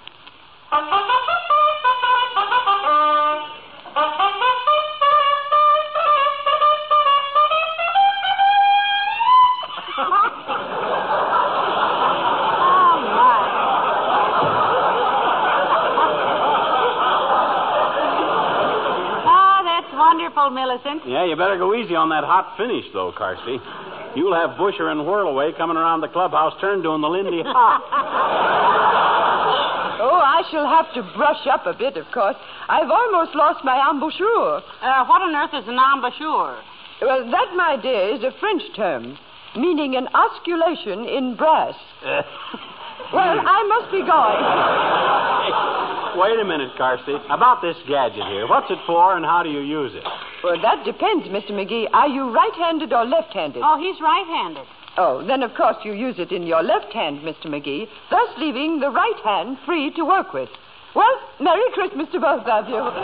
Millicent. 20.56 21.04
Yeah, 21.04 21.28
you 21.28 21.36
better 21.36 21.60
go 21.60 21.76
easy 21.76 21.92
on 21.92 22.08
that 22.08 22.24
hot 22.24 22.56
finish, 22.56 22.88
though, 22.96 23.12
Carsty. 23.12 23.60
You'll 24.16 24.32
have 24.32 24.56
Busher 24.56 24.88
and 24.88 25.04
Whirlaway 25.04 25.52
coming 25.52 25.76
around 25.76 26.00
the 26.00 26.08
clubhouse 26.08 26.56
turn 26.64 26.80
doing 26.80 27.04
the 27.04 27.12
Lindy 27.12 27.42
Hop. 27.44 27.84
Oh, 30.00 30.16
I 30.16 30.40
shall 30.48 30.64
have 30.64 30.88
to 30.96 31.04
brush 31.12 31.44
up 31.52 31.68
a 31.68 31.76
bit, 31.76 32.00
of 32.00 32.08
course. 32.08 32.36
I've 32.72 32.88
almost 32.88 33.36
lost 33.36 33.60
my 33.68 33.76
embouchure. 33.76 34.64
Uh, 34.80 35.04
what 35.04 35.20
on 35.20 35.36
earth 35.36 35.52
is 35.52 35.68
an 35.68 35.76
embouchure? 35.76 36.56
Well, 37.04 37.28
that, 37.28 37.52
my 37.52 37.76
dear, 37.76 38.16
is 38.16 38.24
a 38.24 38.32
French 38.40 38.64
term, 38.74 39.18
meaning 39.60 39.96
an 39.96 40.08
osculation 40.16 41.04
in 41.04 41.36
brass. 41.36 41.76
well, 43.12 43.36
I 43.44 43.60
must 43.68 43.92
be 43.92 44.00
going. 44.00 44.40
Wait 46.16 46.40
a 46.40 46.44
minute, 46.48 46.72
Carsey. 46.80 47.20
About 47.28 47.60
this 47.60 47.76
gadget 47.86 48.24
here. 48.32 48.48
What's 48.48 48.70
it 48.70 48.80
for 48.86 49.16
and 49.16 49.24
how 49.24 49.42
do 49.42 49.50
you 49.50 49.60
use 49.60 49.92
it? 49.92 50.04
Well, 50.46 50.62
that 50.62 50.86
depends, 50.86 51.26
Mr. 51.26 51.50
McGee. 51.50 51.90
Are 51.92 52.06
you 52.06 52.30
right-handed 52.30 52.92
or 52.92 53.04
left-handed? 53.04 53.66
Oh, 53.66 53.82
he's 53.82 53.98
right-handed. 54.00 54.62
Oh, 54.96 55.26
then 55.26 55.42
of 55.42 55.50
course 55.58 55.74
you 55.82 55.90
use 55.90 56.22
it 56.22 56.30
in 56.30 56.46
your 56.46 56.62
left 56.62 56.94
hand, 56.94 57.18
Mr. 57.26 57.50
McGee, 57.50 57.90
thus 58.14 58.30
leaving 58.38 58.78
the 58.78 58.94
right 58.94 59.18
hand 59.26 59.58
free 59.66 59.90
to 59.98 60.04
work 60.04 60.32
with. 60.32 60.48
Well, 60.94 61.10
Merry 61.42 61.66
Christmas 61.74 62.06
to 62.12 62.20
both 62.22 62.46
of 62.46 62.68
you. 62.70 62.78
At 62.78 62.94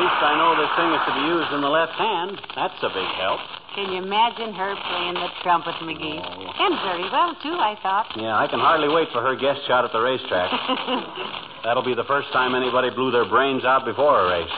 least 0.00 0.18
I 0.24 0.40
know 0.40 0.56
this 0.56 0.72
thing 0.80 0.88
is 0.88 1.04
to 1.04 1.12
be 1.12 1.24
used 1.36 1.52
in 1.52 1.60
the 1.60 1.68
left 1.68 2.00
hand. 2.00 2.40
That's 2.56 2.80
a 2.80 2.88
big 2.96 3.12
help. 3.20 3.44
Can 3.76 3.92
you 3.92 4.00
imagine 4.00 4.56
her 4.56 4.72
playing 4.88 5.20
the 5.20 5.28
trumpet, 5.44 5.76
McGee? 5.84 6.16
And 6.16 6.80
very 6.80 7.12
well, 7.12 7.36
too, 7.44 7.60
I 7.60 7.76
thought. 7.84 8.08
Yeah, 8.16 8.40
I 8.40 8.48
can 8.48 8.58
hardly 8.58 8.88
wait 8.88 9.12
for 9.12 9.20
her 9.20 9.36
guest 9.36 9.60
shot 9.68 9.84
at 9.84 9.92
the 9.92 10.00
racetrack. 10.00 10.48
That'll 11.64 11.82
be 11.84 11.94
the 11.94 12.04
first 12.04 12.28
time 12.32 12.54
anybody 12.54 12.90
blew 12.90 13.10
their 13.10 13.24
brains 13.28 13.64
out 13.64 13.84
before 13.84 14.20
a 14.20 14.28
race. 14.30 14.54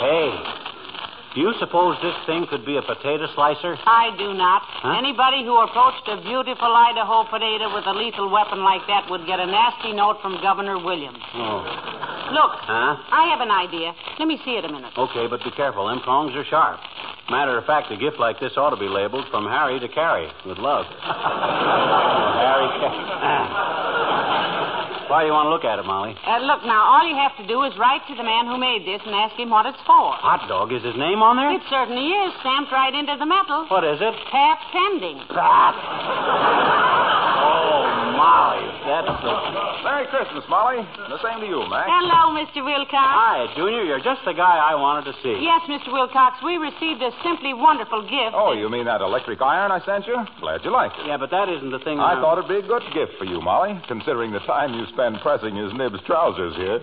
hey, 0.00 0.28
do 1.34 1.40
you 1.40 1.52
suppose 1.58 1.96
this 2.00 2.14
thing 2.26 2.46
could 2.48 2.64
be 2.64 2.76
a 2.76 2.82
potato 2.82 3.26
slicer? 3.34 3.76
I 3.84 4.14
do 4.16 4.32
not. 4.32 4.62
Huh? 4.80 4.96
Anybody 4.96 5.44
who 5.44 5.58
approached 5.60 6.06
a 6.08 6.16
beautiful 6.22 6.70
Idaho 6.70 7.24
potato 7.28 7.74
with 7.74 7.84
a 7.86 7.92
lethal 7.92 8.30
weapon 8.30 8.62
like 8.64 8.86
that 8.86 9.10
would 9.10 9.26
get 9.26 9.40
a 9.40 9.46
nasty 9.46 9.92
note 9.92 10.22
from 10.22 10.40
Governor 10.40 10.78
Williams. 10.78 11.18
Oh. 11.34 11.60
Look, 12.32 12.52
Huh? 12.64 12.96
I 13.12 13.28
have 13.34 13.40
an 13.44 13.50
idea. 13.50 13.92
Let 14.18 14.28
me 14.28 14.38
see 14.44 14.52
it 14.56 14.64
a 14.64 14.70
minute. 14.72 14.92
Okay, 14.96 15.26
but 15.28 15.42
be 15.44 15.50
careful. 15.52 15.88
Them 15.88 16.00
prongs 16.00 16.32
are 16.36 16.44
sharp. 16.48 16.80
Matter 17.30 17.56
of 17.56 17.64
fact, 17.64 17.90
a 17.90 17.96
gift 17.96 18.18
like 18.20 18.38
this 18.38 18.52
ought 18.56 18.70
to 18.70 18.76
be 18.76 18.88
labeled 18.88 19.24
from 19.30 19.46
Harry 19.46 19.80
to 19.80 19.88
Carrie, 19.88 20.28
with 20.46 20.58
love. 20.58 20.84
Harry. 22.44 22.68
Why 25.08 25.22
do 25.22 25.26
you 25.28 25.36
want 25.36 25.46
to 25.46 25.54
look 25.54 25.64
at 25.68 25.78
it, 25.78 25.84
Molly? 25.84 26.16
Uh, 26.26 26.40
look, 26.42 26.64
now, 26.64 26.80
all 26.80 27.04
you 27.06 27.14
have 27.14 27.36
to 27.36 27.46
do 27.46 27.62
is 27.64 27.72
write 27.78 28.00
to 28.08 28.14
the 28.16 28.24
man 28.24 28.48
who 28.48 28.56
made 28.56 28.88
this 28.88 29.00
and 29.04 29.14
ask 29.14 29.36
him 29.36 29.52
what 29.52 29.64
it's 29.64 29.80
for. 29.84 30.16
Hot 30.16 30.48
dog 30.48 30.72
is 30.72 30.82
his 30.82 30.96
name 30.96 31.20
on 31.20 31.36
there? 31.36 31.52
It 31.52 31.62
certainly 31.68 32.08
is, 32.08 32.32
stamped 32.40 32.72
right 32.72 32.92
into 32.92 33.14
the 33.20 33.28
metal. 33.28 33.68
What 33.68 33.84
is 33.84 34.00
it? 34.00 34.14
Tap 34.32 34.58
pending. 34.72 35.20
Molly, 35.28 35.76
that's 39.02 39.22
the. 39.22 39.32
Merry 39.82 40.06
Christmas, 40.08 40.44
Molly. 40.48 40.78
The 41.10 41.18
same 41.22 41.40
to 41.42 41.46
you, 41.46 41.60
Mac. 41.68 41.86
Hello, 41.90 42.30
Mr. 42.38 42.62
Wilcox. 42.64 42.94
Hi, 42.94 43.46
Junior. 43.58 43.82
You're 43.84 44.00
just 44.04 44.22
the 44.24 44.32
guy 44.32 44.56
I 44.62 44.74
wanted 44.78 45.10
to 45.10 45.14
see. 45.22 45.34
Yes, 45.42 45.62
Mr. 45.66 45.90
Wilcox, 45.92 46.38
we 46.44 46.56
received 46.56 47.02
a 47.02 47.10
simply 47.26 47.52
wonderful 47.52 48.02
gift. 48.06 48.32
Oh, 48.32 48.52
you 48.54 48.70
mean 48.70 48.86
that 48.86 49.00
electric 49.02 49.42
iron 49.42 49.72
I 49.72 49.80
sent 49.84 50.06
you? 50.06 50.16
Glad 50.40 50.62
you 50.64 50.70
liked 50.70 50.96
it. 51.02 51.06
Yeah, 51.06 51.18
but 51.18 51.30
that 51.34 51.48
isn't 51.50 51.70
the 51.70 51.80
thing. 51.82 51.98
I 52.00 52.14
I'm- 52.14 52.22
thought 52.22 52.38
it'd 52.38 52.48
be 52.48 52.62
a 52.62 52.68
good 52.68 52.84
gift 52.94 53.18
for 53.18 53.24
you, 53.26 53.40
Molly, 53.40 53.74
considering 53.88 54.30
the 54.32 54.40
time 54.46 54.72
you 54.74 54.86
spend 54.94 55.20
pressing 55.20 55.56
his 55.56 55.72
nibs 55.74 56.00
trousers 56.06 56.54
here. 56.56 56.80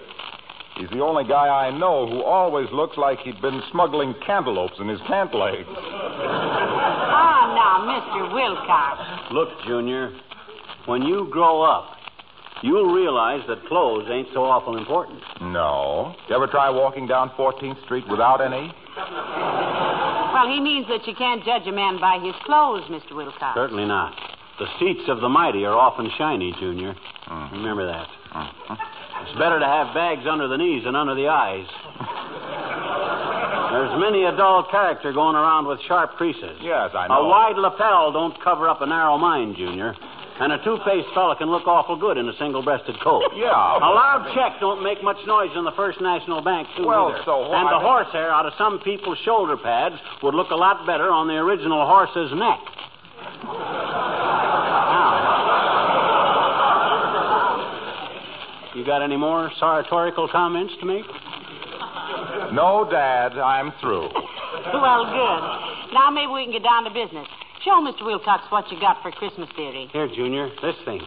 He's 0.78 0.90
the 0.90 1.02
only 1.04 1.26
guy 1.26 1.48
I 1.50 1.70
know 1.72 2.08
who 2.08 2.24
always 2.24 2.68
looks 2.72 2.98
like 2.98 3.20
he'd 3.20 3.42
been 3.42 3.62
smuggling 3.72 4.16
cantaloupes 4.26 4.80
in 4.80 4.88
his 4.88 5.02
pant 5.02 5.34
legs. 5.36 5.68
Ah, 5.68 7.52
now, 7.54 7.76
Mr. 7.92 8.34
Wilcox. 8.34 9.00
Look, 9.32 9.50
Junior, 9.68 10.12
when 10.86 11.02
you 11.04 11.28
grow 11.30 11.62
up, 11.62 11.98
you'll 12.62 12.94
realize 12.94 13.42
that 13.48 13.66
clothes 13.68 14.08
ain't 14.10 14.28
so 14.34 14.44
awful 14.44 14.78
important. 14.78 15.22
No. 15.42 16.16
You 16.30 16.36
ever 16.36 16.48
try 16.48 16.70
walking 16.70 17.08
down 17.08 17.32
14th 17.38 17.84
Street 17.86 18.06
without 18.10 18.42
any? 18.42 18.72
Well, 20.34 20.48
he 20.50 20.60
means 20.60 20.88
that 20.88 21.06
you 21.08 21.16
can't 21.16 21.44
judge 21.44 21.68
a 21.68 21.72
man 21.72 22.00
by 22.00 22.20
his 22.24 22.36
clothes, 22.46 22.84
Mr. 22.90 23.16
Wilcox. 23.16 23.56
Certainly 23.56 23.86
not. 23.86 24.14
The 24.60 24.68
seats 24.80 25.08
of 25.08 25.22
the 25.22 25.30
mighty 25.30 25.66
are 25.66 25.74
often 25.74 26.10
shiny, 26.18 26.54
Junior. 26.60 26.96
Mm. 27.28 27.52
Remember 27.52 27.86
that. 27.88 28.08
It's 29.24 29.38
better 29.38 29.60
to 29.60 29.66
have 29.66 29.94
bags 29.94 30.24
under 30.30 30.48
the 30.48 30.58
knees 30.58 30.84
than 30.84 30.96
under 30.96 31.16
the 31.16 31.28
eyes. 31.28 31.66
There's 33.72 34.00
many 34.00 34.26
a 34.26 34.36
dull 34.36 34.68
character 34.70 35.14
going 35.14 35.36
around 35.36 35.66
with 35.66 35.80
sharp 35.88 36.16
creases. 36.18 36.60
Yes, 36.62 36.92
I 36.94 37.08
know. 37.08 37.24
A 37.24 37.30
wide 37.30 37.58
lapel 37.58 38.12
don't 38.12 38.36
cover 38.44 38.68
up 38.68 38.82
a 38.82 38.86
narrow 38.86 39.18
mind, 39.18 39.56
Junior. 39.56 39.96
And 40.42 40.52
a 40.52 40.58
two-faced 40.64 41.14
fella 41.14 41.36
can 41.38 41.50
look 41.52 41.68
awful 41.68 41.96
good 41.96 42.18
in 42.18 42.28
a 42.28 42.34
single-breasted 42.38 42.98
coat. 43.04 43.22
Yeah. 43.38 43.54
A 43.54 43.90
loud 43.94 44.32
check 44.36 44.60
don't 44.60 44.82
make 44.84 45.04
much 45.04 45.18
noise 45.28 45.50
in 45.56 45.64
the 45.64 45.72
First 45.74 46.02
National 46.02 46.42
Bank, 46.42 46.68
too, 46.76 46.86
Well, 46.86 47.10
either. 47.10 47.22
so 47.26 47.44
And 47.54 47.66
why- 47.66 47.72
the 47.74 47.80
horsehair 47.80 48.32
out 48.32 48.46
of 48.46 48.54
some 48.58 48.80
people's 48.80 49.18
shoulder 49.24 49.56
pads 49.58 49.96
would 50.24 50.34
look 50.36 50.50
a 50.52 50.56
lot 50.56 50.86
better 50.86 51.10
on 51.12 51.28
the 51.28 51.36
original 51.36 51.86
horse's 51.86 52.32
neck. 52.34 52.60
Now. 57.42 58.72
You 58.76 58.86
got 58.86 59.02
any 59.02 59.18
more 59.18 59.52
sartorical 59.60 60.30
comments 60.32 60.74
to 60.80 60.86
make? 60.86 61.06
No, 62.54 62.88
Dad, 62.90 63.38
I'm 63.38 63.72
through. 63.82 64.08
Well, 64.74 65.06
good. 65.06 65.94
Now 65.94 66.10
maybe 66.12 66.32
we 66.32 66.44
can 66.44 66.52
get 66.54 66.64
down 66.64 66.84
to 66.86 66.90
business. 66.90 67.28
Show 67.64 67.78
Mr. 67.82 68.06
Wilcox 68.06 68.44
what 68.50 68.72
you 68.72 68.80
got 68.80 69.02
for 69.04 69.12
Christmas 69.12 69.50
theory. 69.56 69.88
Here, 69.94 70.08
Junior, 70.08 70.50
this 70.64 70.76
thing. 70.84 71.02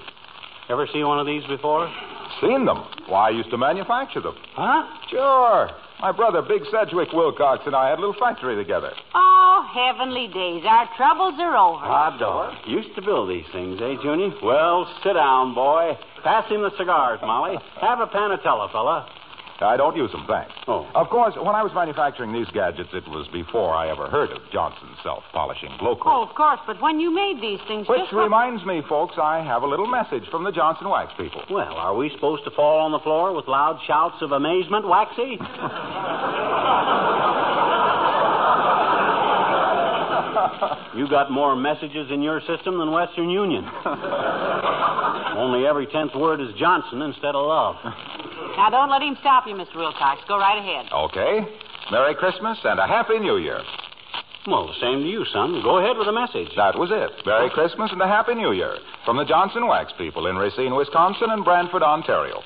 Ever 0.70 0.86
see 0.92 1.02
one 1.02 1.18
of 1.18 1.26
these 1.26 1.42
before? 1.46 1.92
Seen 2.40 2.64
them. 2.64 2.78
Why, 3.06 3.28
I 3.28 3.30
used 3.30 3.50
to 3.50 3.58
manufacture 3.58 4.20
them. 4.20 4.36
Huh? 4.54 4.86
Sure. 5.10 5.70
My 6.00 6.12
brother, 6.12 6.42
Big 6.42 6.62
Sedgwick 6.70 7.12
Wilcox, 7.12 7.64
and 7.66 7.74
I 7.74 7.90
had 7.90 7.98
a 7.98 8.00
little 8.00 8.16
factory 8.18 8.54
together. 8.56 8.92
Oh, 9.14 9.66
heavenly 9.74 10.28
days. 10.28 10.62
Our 10.64 10.88
troubles 10.96 11.34
are 11.38 11.56
over. 11.56 11.84
Hot 11.84 12.18
dog. 12.18 12.54
Used 12.66 12.94
to 12.94 13.02
build 13.02 13.30
these 13.30 13.46
things, 13.52 13.80
eh, 13.82 13.96
Junior? 14.02 14.30
Well, 14.42 14.88
sit 15.02 15.14
down, 15.14 15.54
boy. 15.54 15.98
Pass 16.22 16.48
him 16.50 16.62
the 16.62 16.70
cigars, 16.78 17.20
Molly. 17.22 17.56
Have 17.80 18.00
a 18.00 18.06
panatella, 18.06 18.70
fella. 18.70 19.08
I 19.60 19.76
don't 19.76 19.96
use 19.96 20.10
them, 20.10 20.24
thanks. 20.26 20.52
Oh. 20.66 20.86
Of 20.94 21.08
course, 21.10 21.34
when 21.36 21.54
I 21.54 21.62
was 21.62 21.70
manufacturing 21.74 22.32
these 22.32 22.48
gadgets, 22.52 22.90
it 22.92 23.06
was 23.08 23.26
before 23.32 23.72
I 23.72 23.88
ever 23.88 24.10
heard 24.10 24.30
of 24.32 24.38
Johnson's 24.52 24.98
self-polishing 25.02 25.70
Glo-Coat. 25.78 26.10
Oh, 26.10 26.22
of 26.28 26.34
course, 26.34 26.58
but 26.66 26.80
when 26.82 26.98
you 26.98 27.14
made 27.14 27.40
these 27.40 27.60
things, 27.68 27.86
Which 27.88 28.00
just 28.00 28.12
what- 28.12 28.24
reminds 28.24 28.64
me, 28.66 28.82
folks, 28.88 29.14
I 29.16 29.40
have 29.42 29.62
a 29.62 29.66
little 29.66 29.86
message 29.86 30.24
from 30.30 30.42
the 30.44 30.50
Johnson 30.52 30.88
Wax 30.88 31.12
people. 31.16 31.42
Well, 31.50 31.74
are 31.76 31.94
we 31.94 32.10
supposed 32.10 32.44
to 32.44 32.50
fall 32.50 32.80
on 32.80 32.90
the 32.92 33.00
floor 33.00 33.32
with 33.32 33.46
loud 33.46 33.78
shouts 33.86 34.20
of 34.22 34.32
amazement, 34.32 34.86
Waxy? 34.88 35.38
you 40.96 41.08
got 41.08 41.30
more 41.30 41.56
messages 41.56 42.08
in 42.10 42.22
your 42.22 42.40
system 42.40 42.78
than 42.78 42.90
Western 42.92 43.30
Union. 43.30 43.64
Only 45.36 45.66
every 45.66 45.86
tenth 45.86 46.14
word 46.14 46.40
is 46.40 46.48
Johnson 46.58 47.02
instead 47.02 47.34
of 47.34 47.46
love. 47.46 47.76
Now, 48.56 48.70
don't 48.70 48.90
let 48.90 49.02
him 49.02 49.16
stop 49.20 49.44
you, 49.46 49.54
Mr. 49.54 49.76
Wilcox. 49.76 50.20
Go 50.28 50.38
right 50.38 50.58
ahead. 50.58 50.92
Okay. 50.92 51.46
Merry 51.90 52.14
Christmas 52.14 52.58
and 52.64 52.80
a 52.80 52.86
Happy 52.86 53.18
New 53.18 53.36
Year. 53.36 53.60
Well, 54.46 54.66
the 54.68 54.76
same 54.80 55.00
to 55.00 55.08
you, 55.08 55.24
son. 55.32 55.60
Go 55.64 55.78
ahead 55.78 55.96
with 55.96 56.06
the 56.06 56.12
message. 56.12 56.52
That 56.56 56.76
was 56.78 56.92
it. 56.92 57.24
Merry 57.24 57.48
Christmas 57.50 57.90
and 57.92 58.00
a 58.00 58.06
Happy 58.06 58.34
New 58.34 58.52
Year 58.52 58.76
from 59.04 59.16
the 59.16 59.24
Johnson 59.24 59.66
Wax 59.66 59.92
people 59.96 60.26
in 60.26 60.36
Racine, 60.36 60.74
Wisconsin 60.74 61.30
and 61.30 61.44
Brantford, 61.44 61.82
Ontario. 61.82 62.42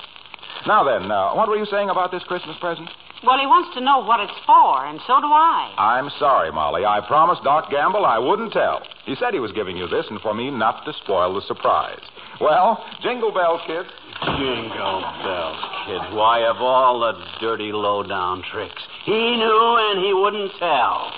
Now 0.65 0.83
then, 0.83 1.11
uh, 1.11 1.35
what 1.35 1.47
were 1.47 1.57
you 1.57 1.67
saying 1.67 1.89
about 1.89 2.11
this 2.11 2.23
Christmas 2.23 2.55
present? 2.59 2.89
Well, 3.23 3.35
he 3.37 3.47
wants 3.47 3.75
to 3.75 3.83
know 3.83 3.99
what 3.99 4.23
it's 4.23 4.39
for, 4.47 4.87
and 4.87 4.99
so 5.03 5.19
do 5.19 5.27
I. 5.27 5.75
I'm 5.75 6.07
sorry, 6.19 6.51
Molly. 6.55 6.85
I 6.87 7.03
promised 7.03 7.43
Doc 7.43 7.69
Gamble 7.69 8.05
I 8.05 8.17
wouldn't 8.17 8.53
tell. 8.53 8.79
He 9.03 9.15
said 9.19 9.33
he 9.33 9.43
was 9.43 9.51
giving 9.51 9.75
you 9.75 9.87
this 9.91 10.07
and 10.09 10.21
for 10.21 10.33
me 10.33 10.49
not 10.51 10.85
to 10.85 10.93
spoil 11.03 11.35
the 11.35 11.43
surprise. 11.43 11.99
Well, 12.39 12.79
jingle 13.03 13.33
bells, 13.35 13.59
kids. 13.67 13.89
Jingle 14.19 15.01
bells, 15.23 15.59
kid. 15.87 16.15
Why, 16.15 16.43
of 16.43 16.57
all 16.57 16.99
the 16.99 17.13
dirty, 17.39 17.71
low-down 17.71 18.43
tricks, 18.51 18.81
he 19.05 19.35
knew 19.37 19.77
and 19.79 20.03
he 20.03 20.13
wouldn't 20.13 20.51
tell. 20.59 21.11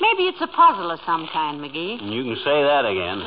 Maybe 0.00 0.26
it's 0.28 0.40
a 0.42 0.48
puzzle 0.48 0.90
of 0.90 0.98
some 1.06 1.28
kind, 1.32 1.60
McGee. 1.60 2.02
You 2.02 2.24
can 2.24 2.36
say 2.44 2.58
that 2.66 2.84
again. 2.84 3.22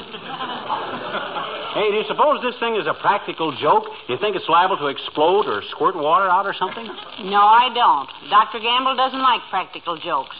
hey, 1.73 1.87
do 1.89 1.97
you 1.97 2.05
suppose 2.07 2.43
this 2.43 2.53
thing 2.59 2.75
is 2.75 2.85
a 2.85 2.93
practical 2.99 3.55
joke? 3.57 3.85
You 4.09 4.17
think 4.19 4.35
it's 4.35 4.49
liable 4.49 4.77
to 4.77 4.87
explode 4.87 5.47
or 5.47 5.63
squirt 5.71 5.95
water 5.95 6.29
out 6.29 6.45
or 6.45 6.53
something? 6.53 6.85
No, 7.31 7.41
I 7.47 7.71
don't. 7.73 8.09
Dr. 8.29 8.59
Gamble 8.59 8.95
doesn't 8.95 9.21
like 9.23 9.41
practical 9.49 9.97
jokes. 9.97 10.35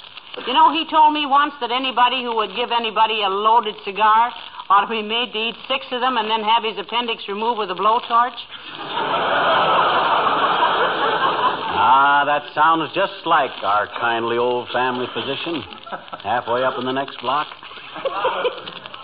You 0.45 0.53
know, 0.53 0.73
he 0.75 0.83
told 0.91 1.13
me 1.13 1.25
once 1.25 1.53
that 1.61 1.71
anybody 1.71 2.21
who 2.21 2.35
would 2.35 2.51
give 2.53 2.69
anybody 2.75 3.23
a 3.23 3.29
loaded 3.29 3.75
cigar 3.85 4.29
ought 4.69 4.81
to 4.81 4.89
be 4.89 5.01
made 5.01 5.31
to 5.33 5.39
eat 5.39 5.55
six 5.67 5.85
of 5.91 6.01
them 6.01 6.17
and 6.17 6.29
then 6.29 6.41
have 6.41 6.63
his 6.63 6.77
appendix 6.77 7.27
removed 7.27 7.59
with 7.59 7.69
a 7.69 7.75
blowtorch. 7.77 8.37
Ah, 11.77 12.23
that 12.25 12.41
sounds 12.55 12.89
just 12.95 13.25
like 13.25 13.51
our 13.61 13.87
kindly 13.99 14.37
old 14.37 14.69
family 14.73 15.05
physician. 15.13 15.61
Halfway 16.23 16.63
up 16.63 16.79
in 16.79 16.85
the 16.85 16.91
next 16.91 17.21
block. 17.21 17.47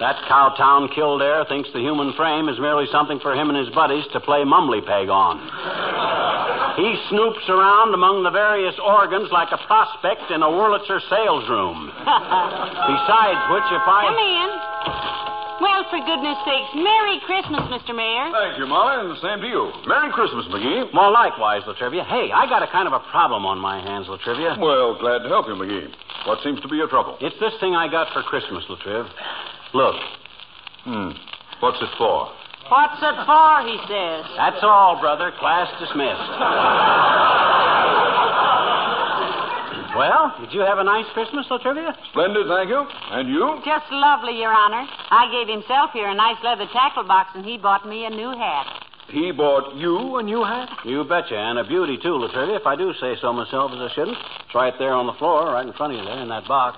That 0.01 0.17
cowtown 0.25 0.89
Kildare 0.95 1.45
thinks 1.45 1.69
the 1.73 1.79
human 1.79 2.13
frame 2.17 2.49
is 2.49 2.57
merely 2.59 2.87
something 2.91 3.19
for 3.21 3.35
him 3.35 3.53
and 3.53 3.57
his 3.57 3.69
buddies 3.69 4.03
to 4.13 4.19
play 4.19 4.41
mumbly 4.41 4.81
peg 4.81 5.09
on. 5.13 5.37
He 6.81 6.97
snoops 7.13 7.45
around 7.49 7.93
among 7.93 8.23
the 8.23 8.31
various 8.31 8.73
organs 8.81 9.29
like 9.29 9.53
a 9.53 9.61
prospect 9.67 10.31
in 10.31 10.41
a 10.41 10.49
Wurlitzer 10.49 10.97
sales 11.05 11.45
room. 11.45 11.85
Besides 11.93 13.41
which, 13.53 13.69
if 13.69 13.85
I. 13.85 14.01
Come 14.09 14.17
in. 14.17 15.20
Well, 15.61 15.85
for 15.93 16.01
goodness 16.01 16.37
sakes, 16.41 16.73
Merry 16.73 17.21
Christmas, 17.29 17.61
Mr. 17.69 17.93
Mayor. 17.93 18.33
Thank 18.33 18.57
you, 18.57 18.65
Molly, 18.65 18.97
and 19.05 19.13
the 19.13 19.21
same 19.21 19.39
to 19.41 19.47
you. 19.47 19.69
Merry 19.85 20.09
Christmas, 20.11 20.45
McGee. 20.49 20.89
Well, 20.93 21.13
likewise, 21.13 21.61
La 21.69 21.73
Trivia. 21.77 22.03
Hey, 22.03 22.33
I 22.33 22.49
got 22.49 22.63
a 22.65 22.67
kind 22.73 22.87
of 22.89 22.93
a 22.97 23.03
problem 23.13 23.45
on 23.45 23.59
my 23.61 23.77
hands, 23.79 24.07
La 24.09 24.17
Trivia. 24.25 24.57
Well, 24.59 24.97
glad 24.97 25.21
to 25.21 25.29
help 25.29 25.45
you, 25.45 25.53
McGee. 25.53 25.85
What 26.25 26.41
seems 26.43 26.59
to 26.61 26.67
be 26.67 26.77
your 26.77 26.87
trouble? 26.89 27.17
It's 27.21 27.37
this 27.39 27.53
thing 27.61 27.75
I 27.75 27.87
got 27.89 28.11
for 28.11 28.23
Christmas, 28.23 28.65
La 28.69 28.75
Triv. 28.81 29.05
Look, 29.73 29.95
Hmm. 30.83 31.13
What's 31.61 31.77
it 31.79 31.89
for? 31.97 32.33
What's 32.69 32.97
it 33.03 33.17
for, 33.29 33.61
he 33.69 33.77
says. 33.85 34.25
that's 34.37 34.63
all, 34.63 34.97
brother. 34.99 35.31
Class 35.37 35.69
dismissed. 35.79 36.31
well, 39.95 40.33
did 40.39 40.53
you 40.53 40.61
have 40.61 40.77
a 40.79 40.83
nice 40.83 41.05
Christmas, 41.13 41.45
La 41.49 41.57
Trivia? 41.57 41.95
Splendid, 42.11 42.47
thank 42.47 42.69
you. 42.69 42.81
And 43.11 43.29
you? 43.29 43.59
Just 43.65 43.91
lovely, 43.91 44.39
Your 44.39 44.53
Honor. 44.53 44.85
I 45.11 45.27
gave 45.31 45.51
himself 45.51 45.91
here 45.93 46.07
a 46.07 46.15
nice 46.15 46.37
leather 46.43 46.67
tackle 46.71 47.03
box, 47.03 47.31
and 47.35 47.45
he 47.45 47.57
bought 47.57 47.87
me 47.87 48.05
a 48.05 48.09
new 48.09 48.31
hat. 48.31 48.67
He 49.09 49.31
bought 49.31 49.75
you 49.75 50.17
a 50.17 50.23
new 50.23 50.43
hat? 50.43 50.69
You 50.85 51.03
betcha, 51.03 51.35
and 51.35 51.59
a 51.59 51.65
beauty, 51.67 51.99
too, 52.01 52.15
La 52.15 52.31
Trivia, 52.31 52.55
if 52.55 52.65
I 52.65 52.75
do 52.75 52.93
say 53.01 53.15
so 53.19 53.33
myself 53.33 53.71
as 53.75 53.79
I 53.79 53.89
shouldn't. 53.93 54.17
It's 54.45 54.55
right 54.55 54.73
there 54.79 54.93
on 54.93 55.07
the 55.07 55.13
floor, 55.19 55.51
right 55.51 55.67
in 55.67 55.73
front 55.73 55.93
of 55.93 55.99
you 55.99 56.05
there 56.05 56.21
in 56.21 56.29
that 56.29 56.47
box. 56.47 56.77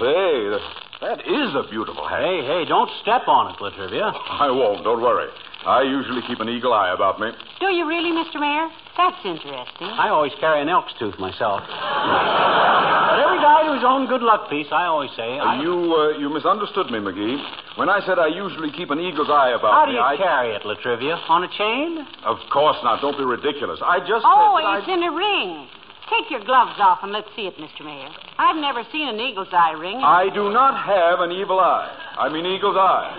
Say, 0.00 0.48
that, 0.48 0.64
that 1.02 1.18
is 1.20 1.52
a 1.52 1.68
beautiful 1.68 2.08
hat. 2.08 2.24
Hey, 2.24 2.40
hey, 2.40 2.64
don't 2.64 2.88
step 3.02 3.28
on 3.28 3.52
it, 3.52 3.60
La 3.60 3.70
Trivia. 3.76 4.08
I 4.40 4.50
won't, 4.50 4.84
don't 4.84 5.02
worry. 5.02 5.28
I 5.66 5.82
usually 5.82 6.22
keep 6.26 6.40
an 6.40 6.48
eagle 6.48 6.72
eye 6.72 6.92
about 6.94 7.20
me. 7.20 7.28
Do 7.60 7.68
you 7.68 7.86
really, 7.88 8.12
Mr. 8.12 8.40
Mayor? 8.40 8.68
That's 8.96 9.18
interesting. 9.26 9.90
I 9.90 10.08
always 10.10 10.32
carry 10.38 10.62
an 10.62 10.68
elk's 10.68 10.92
tooth 10.98 11.18
myself. 11.18 11.60
but 11.66 13.18
every 13.18 13.42
guy 13.42 13.66
to 13.66 13.74
his 13.74 13.82
own 13.84 14.06
good 14.06 14.22
luck 14.22 14.48
piece, 14.48 14.68
I 14.70 14.86
always 14.86 15.10
say. 15.16 15.38
I... 15.38 15.58
Uh, 15.58 15.62
you, 15.62 15.74
uh, 15.94 16.18
you 16.18 16.28
misunderstood 16.30 16.90
me, 16.94 16.98
McGee. 17.02 17.42
When 17.76 17.88
I 17.90 17.98
said 18.06 18.18
I 18.22 18.28
usually 18.28 18.70
keep 18.70 18.90
an 18.90 19.00
eagle's 19.00 19.28
eye 19.30 19.50
about 19.58 19.74
How 19.74 19.84
do 19.86 19.92
me, 19.92 19.98
you 19.98 20.04
I... 20.04 20.16
carry 20.16 20.54
it, 20.54 20.62
La 20.64 20.74
Trivia? 20.78 21.16
On 21.28 21.42
a 21.42 21.48
chain? 21.58 22.06
Of 22.24 22.38
course 22.52 22.76
not. 22.84 23.00
Don't 23.02 23.18
be 23.18 23.24
ridiculous. 23.24 23.80
I 23.82 23.98
just 23.98 24.22
Oh, 24.22 24.58
said 24.62 24.62
that 24.62 24.78
it's 24.86 24.88
in 24.94 25.02
a 25.02 25.10
ring. 25.10 25.66
Take 26.06 26.30
your 26.30 26.44
gloves 26.44 26.78
off 26.78 26.98
and 27.02 27.10
let's 27.10 27.26
see 27.34 27.48
it, 27.50 27.56
Mr. 27.58 27.82
Mayor. 27.84 28.10
I've 28.38 28.60
never 28.60 28.84
seen 28.92 29.08
an 29.08 29.18
eagle's 29.18 29.48
eye 29.50 29.72
ring. 29.72 29.98
I... 30.04 30.30
I 30.30 30.34
do 30.34 30.52
not 30.52 30.78
have 30.86 31.18
an 31.20 31.32
evil 31.32 31.58
eye. 31.58 31.90
I 32.18 32.28
mean 32.28 32.46
eagle's 32.46 32.76
eye. 32.78 33.10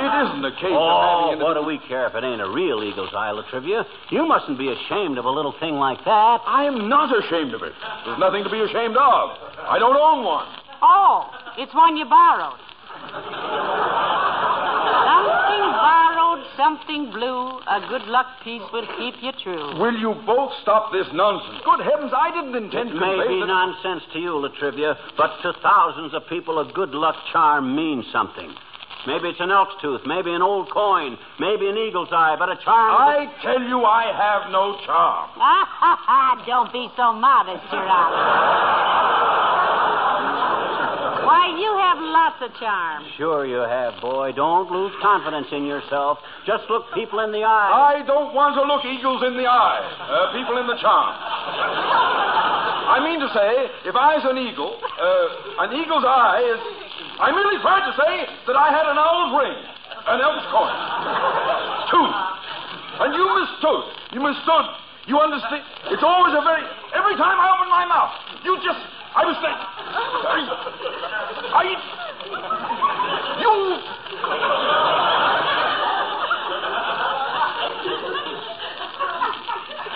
It 0.00 0.12
isn't 0.26 0.44
a 0.44 0.52
case 0.56 0.74
of 0.74 0.80
Oh, 0.80 1.28
having 1.30 1.40
an... 1.40 1.44
what 1.44 1.54
do 1.54 1.62
we 1.62 1.78
care 1.88 2.06
if 2.06 2.14
it 2.14 2.24
ain't 2.24 2.40
a 2.40 2.48
real 2.50 2.82
eagle's 2.82 3.12
eye, 3.14 3.30
La 3.30 3.42
Trivia? 3.50 3.84
You 4.10 4.26
mustn't 4.26 4.58
be 4.58 4.68
ashamed 4.72 5.18
of 5.18 5.24
a 5.24 5.30
little 5.30 5.54
thing 5.60 5.74
like 5.76 5.98
that. 6.04 6.38
I 6.46 6.64
am 6.64 6.88
not 6.88 7.10
ashamed 7.14 7.54
of 7.54 7.62
it. 7.62 7.72
There's 8.06 8.18
nothing 8.18 8.44
to 8.44 8.50
be 8.50 8.60
ashamed 8.60 8.96
of. 8.96 9.24
I 9.68 9.78
don't 9.78 9.96
own 9.96 10.24
one. 10.24 10.46
Oh, 10.82 11.30
it's 11.58 11.74
one 11.74 11.96
you 11.96 12.04
borrowed. 12.04 12.58
something 15.14 15.64
borrowed, 15.80 16.42
something 16.56 17.02
blue. 17.12 17.60
A 17.68 17.80
good 17.88 18.02
luck 18.10 18.26
piece 18.44 18.62
will 18.72 18.86
keep 18.98 19.14
you 19.22 19.32
true. 19.42 19.78
Will 19.80 19.96
you 19.96 20.14
both 20.26 20.52
stop 20.62 20.92
this 20.92 21.06
nonsense? 21.12 21.62
Good 21.64 21.80
heavens, 21.80 22.12
I 22.14 22.30
didn't 22.34 22.54
intend 22.56 22.90
It 22.90 22.94
to 22.94 23.00
may 23.00 23.14
convey 23.16 23.28
be 23.28 23.40
that- 23.40 23.46
nonsense 23.46 24.02
to 24.12 24.18
you, 24.18 24.36
La 24.38 24.48
Trivia, 24.58 24.96
but 25.16 25.30
to 25.42 25.52
thousands 25.62 26.14
of 26.14 26.26
people, 26.28 26.58
a 26.58 26.70
good 26.72 26.90
luck 26.90 27.16
charm 27.32 27.74
means 27.74 28.04
something. 28.12 28.52
Maybe 29.06 29.28
it's 29.28 29.40
an 29.40 29.50
elk's 29.50 29.74
tooth, 29.82 30.00
maybe 30.06 30.32
an 30.32 30.40
old 30.40 30.70
coin, 30.72 31.18
maybe 31.38 31.68
an 31.68 31.76
eagle's 31.76 32.08
eye, 32.10 32.36
but 32.38 32.48
a 32.48 32.56
charm. 32.64 32.96
I 32.96 33.28
tell 33.44 33.60
you, 33.60 33.84
I 33.84 34.08
have 34.16 34.50
no 34.50 34.80
charm. 34.86 35.28
Ah, 35.36 35.68
ha, 35.68 35.92
ha. 36.00 36.42
Don't 36.46 36.72
be 36.72 36.88
so 36.96 37.12
modest, 37.12 37.68
Your 37.68 37.84
Honor. 37.84 39.04
Why, 41.24 41.52
you 41.52 41.68
have 41.84 41.98
lots 42.00 42.40
of 42.40 42.50
charm. 42.60 43.04
Sure 43.16 43.44
you 43.44 43.60
have, 43.60 44.00
boy. 44.00 44.32
Don't 44.32 44.72
lose 44.72 44.92
confidence 45.02 45.48
in 45.52 45.66
yourself. 45.66 46.18
Just 46.46 46.64
look 46.70 46.88
people 46.94 47.20
in 47.20 47.32
the 47.32 47.44
eye. 47.44 48.00
I 48.00 48.06
don't 48.06 48.32
want 48.32 48.56
to 48.56 48.64
look 48.64 48.84
eagles 48.88 49.20
in 49.24 49.36
the 49.36 49.44
eye, 49.44 49.84
uh, 50.00 50.32
people 50.32 50.56
in 50.56 50.66
the 50.66 50.80
charm. 50.80 51.12
I 52.88 53.04
mean 53.04 53.20
to 53.20 53.28
say, 53.32 53.68
if 53.88 53.96
I's 53.96 54.24
an 54.24 54.36
eagle, 54.36 54.80
uh, 54.80 55.64
an 55.68 55.76
eagle's 55.76 56.04
eye 56.08 56.40
is. 56.56 56.83
I 57.20 57.30
merely 57.30 57.58
tried 57.62 57.86
to 57.86 57.94
say 57.94 58.26
that 58.46 58.56
I 58.56 58.74
had 58.74 58.86
an 58.90 58.98
owl's 58.98 59.32
ring, 59.38 59.54
an 59.54 60.18
elk's 60.18 60.46
coin, 60.50 60.74
tooth. 61.90 62.34
And 62.94 63.10
you 63.14 63.26
mistook. 63.26 63.84
You 64.12 64.20
mistook. 64.22 64.66
You 65.06 65.18
understand? 65.18 65.62
It's 65.90 66.02
always 66.02 66.34
a 66.34 66.42
very. 66.42 66.62
Every 66.94 67.16
time 67.16 67.38
I 67.38 67.50
open 67.54 67.68
my 67.68 67.84
mouth, 67.84 68.12
you 68.44 68.56
just. 68.64 68.78
I 69.14 69.24
was 69.26 69.36
saying. 69.42 69.60
I. 70.30 70.38
I 71.54 71.64
you. 73.42 73.54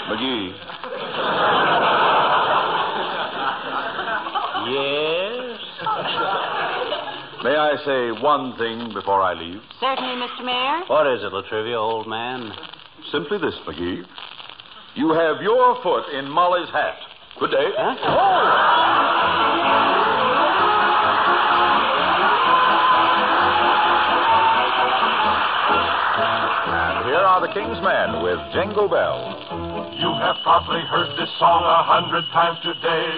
McGee. 0.09 0.54
Yes? 4.68 5.59
May 7.44 7.57
I 7.78 7.84
say 7.84 8.22
one 8.22 8.56
thing 8.56 8.92
before 8.92 9.22
I 9.22 9.34
leave? 9.34 9.60
Certainly, 9.78 10.14
Mr. 10.26 10.44
Mayor. 10.44 10.82
What 10.88 11.06
is 11.06 11.22
it, 11.22 11.32
La 11.32 11.42
Trivia, 11.42 11.78
old 11.78 12.08
man? 12.08 12.50
Simply 13.12 13.38
this, 13.38 13.54
McGee. 13.66 14.02
You 14.96 15.12
have 15.12 15.42
your 15.42 15.80
foot 15.82 16.08
in 16.12 16.28
Molly's 16.28 16.68
hat. 16.70 16.96
Good 17.38 17.50
day. 17.52 17.70
Huh? 17.76 17.94
And 17.94 17.98
the 27.48 27.54
King's 27.54 27.80
Men 27.80 28.22
with 28.22 28.40
Jingle 28.52 28.88
Bells. 28.88 29.40
You 29.96 30.11
have 30.20 30.37
probably 30.44 30.80
heard 30.88 31.08
this 31.16 31.30
song 31.38 31.64
a 31.64 31.80
hundred 31.84 32.24
times 32.32 32.58
today, 32.61 33.08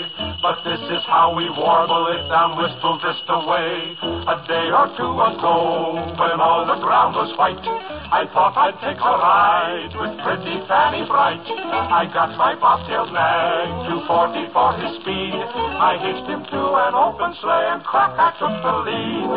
but 0.43 0.63
this 0.63 0.79
is 0.79 1.03
how 1.07 1.35
we 1.35 1.51
warble 1.51 2.07
it 2.15 2.23
down 2.31 2.55
Wistful 2.55 3.01
Vista 3.03 3.35
away. 3.43 3.97
A 4.31 4.37
day 4.47 4.67
or 4.71 4.87
two 4.95 5.15
ago, 5.15 6.15
when 6.15 6.39
all 6.39 6.63
the 6.63 6.79
ground 6.79 7.17
was 7.19 7.31
white, 7.39 7.59
I 7.59 8.27
thought 8.31 8.55
I'd 8.55 8.79
take 8.83 9.01
a 9.01 9.15
ride 9.19 9.95
with 9.99 10.15
pretty 10.23 10.57
Fanny 10.69 11.03
Bright. 11.07 11.43
I 11.91 12.07
got 12.11 12.31
my 12.39 12.55
bobtail 12.55 13.11
nag, 13.11 13.89
240 14.07 14.53
for 14.55 14.71
his 14.79 14.93
speed. 15.03 15.35
I 15.35 15.99
hitched 15.99 16.29
him 16.31 16.43
to 16.45 16.61
an 16.87 16.95
open 16.95 17.35
sleigh 17.43 17.69
and 17.75 17.83
crack, 17.83 18.15
I 18.15 18.31
took 18.39 18.55
the 18.63 18.75
lead. 18.87 19.31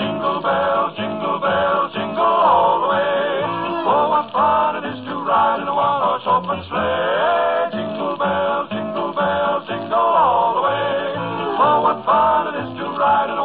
Jingle 0.00 0.40
bell, 0.40 0.94
jingle 0.96 1.38
bell, 1.40 1.92
jingle 1.92 2.24
all 2.24 2.80
the 2.80 2.88
way. 2.88 3.39
Oh, 3.82 4.10
what 4.10 4.32
fun 4.32 4.84
it 4.84 4.88
is 4.92 5.04
to 5.06 5.14
ride 5.24 5.60
in 5.62 5.68
a 5.68 5.74
one-horse 5.74 6.22
open 6.26 6.64
sleigh. 6.68 7.39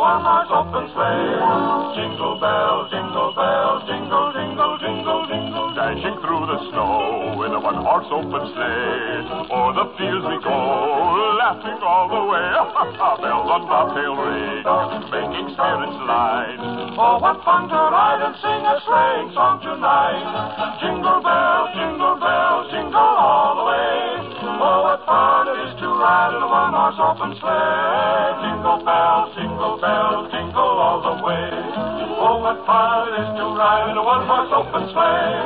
In 0.06 0.22
one-horse 0.22 0.54
open 0.54 0.86
sleigh. 0.94 1.98
Jingle 1.98 2.38
bell, 2.38 2.88
jingle 2.94 3.34
bell, 3.34 3.82
jingle, 3.90 4.30
jingle, 4.38 4.78
jingle, 4.78 5.26
jingle. 5.26 5.74
Dashing 5.74 6.18
through 6.22 6.46
the 6.46 6.60
snow 6.70 7.42
in 7.42 7.52
a 7.58 7.60
one-horse 7.60 8.06
open 8.14 8.44
sleigh. 8.54 9.50
O'er 9.50 9.74
the 9.74 9.86
fields 9.98 10.26
we 10.30 10.38
go, 10.46 10.58
laughing 11.42 11.82
all 11.82 12.06
the 12.06 12.22
way. 12.22 12.46
Bells 13.18 13.50
on 13.50 13.66
bobtail 13.66 14.14
ring, 14.14 14.62
making 15.10 15.50
spirits 15.58 15.98
light. 16.06 16.62
Oh, 17.02 17.18
what 17.18 17.42
fun 17.42 17.66
to 17.70 17.76
ride 17.76 18.22
and 18.22 18.36
sing 18.38 18.62
a 18.62 18.78
sleighing 18.86 19.34
song 19.34 19.58
tonight. 19.66 20.22
Jingle 20.86 21.22
bell, 21.26 21.62
jingle 21.74 22.18
bell, 22.22 22.70
jingle 22.70 22.94
all 22.94 23.58
the 23.58 23.66
way. 23.74 24.22
Oh, 24.62 24.86
what 24.86 25.02
fun 25.06 25.50
it 25.50 25.58
is 25.65 25.65
in 25.96 26.44
a 26.44 26.50
one-horse 26.52 27.00
open 27.00 27.32
sleigh. 27.40 28.36
Jingle 28.44 28.84
bells, 28.84 29.32
jingle 29.32 29.80
bells, 29.80 30.28
jingle 30.28 30.76
all 30.76 31.00
the 31.00 31.16
way. 31.24 31.48
Oh, 32.20 32.44
what 32.44 32.60
fun 32.68 33.08
it 33.08 33.24
is 33.24 33.32
to 33.40 33.46
ride 33.56 33.88
in 33.92 33.96
a 33.96 34.04
one-horse 34.04 34.52
open 34.52 34.92
sleigh. 34.92 35.40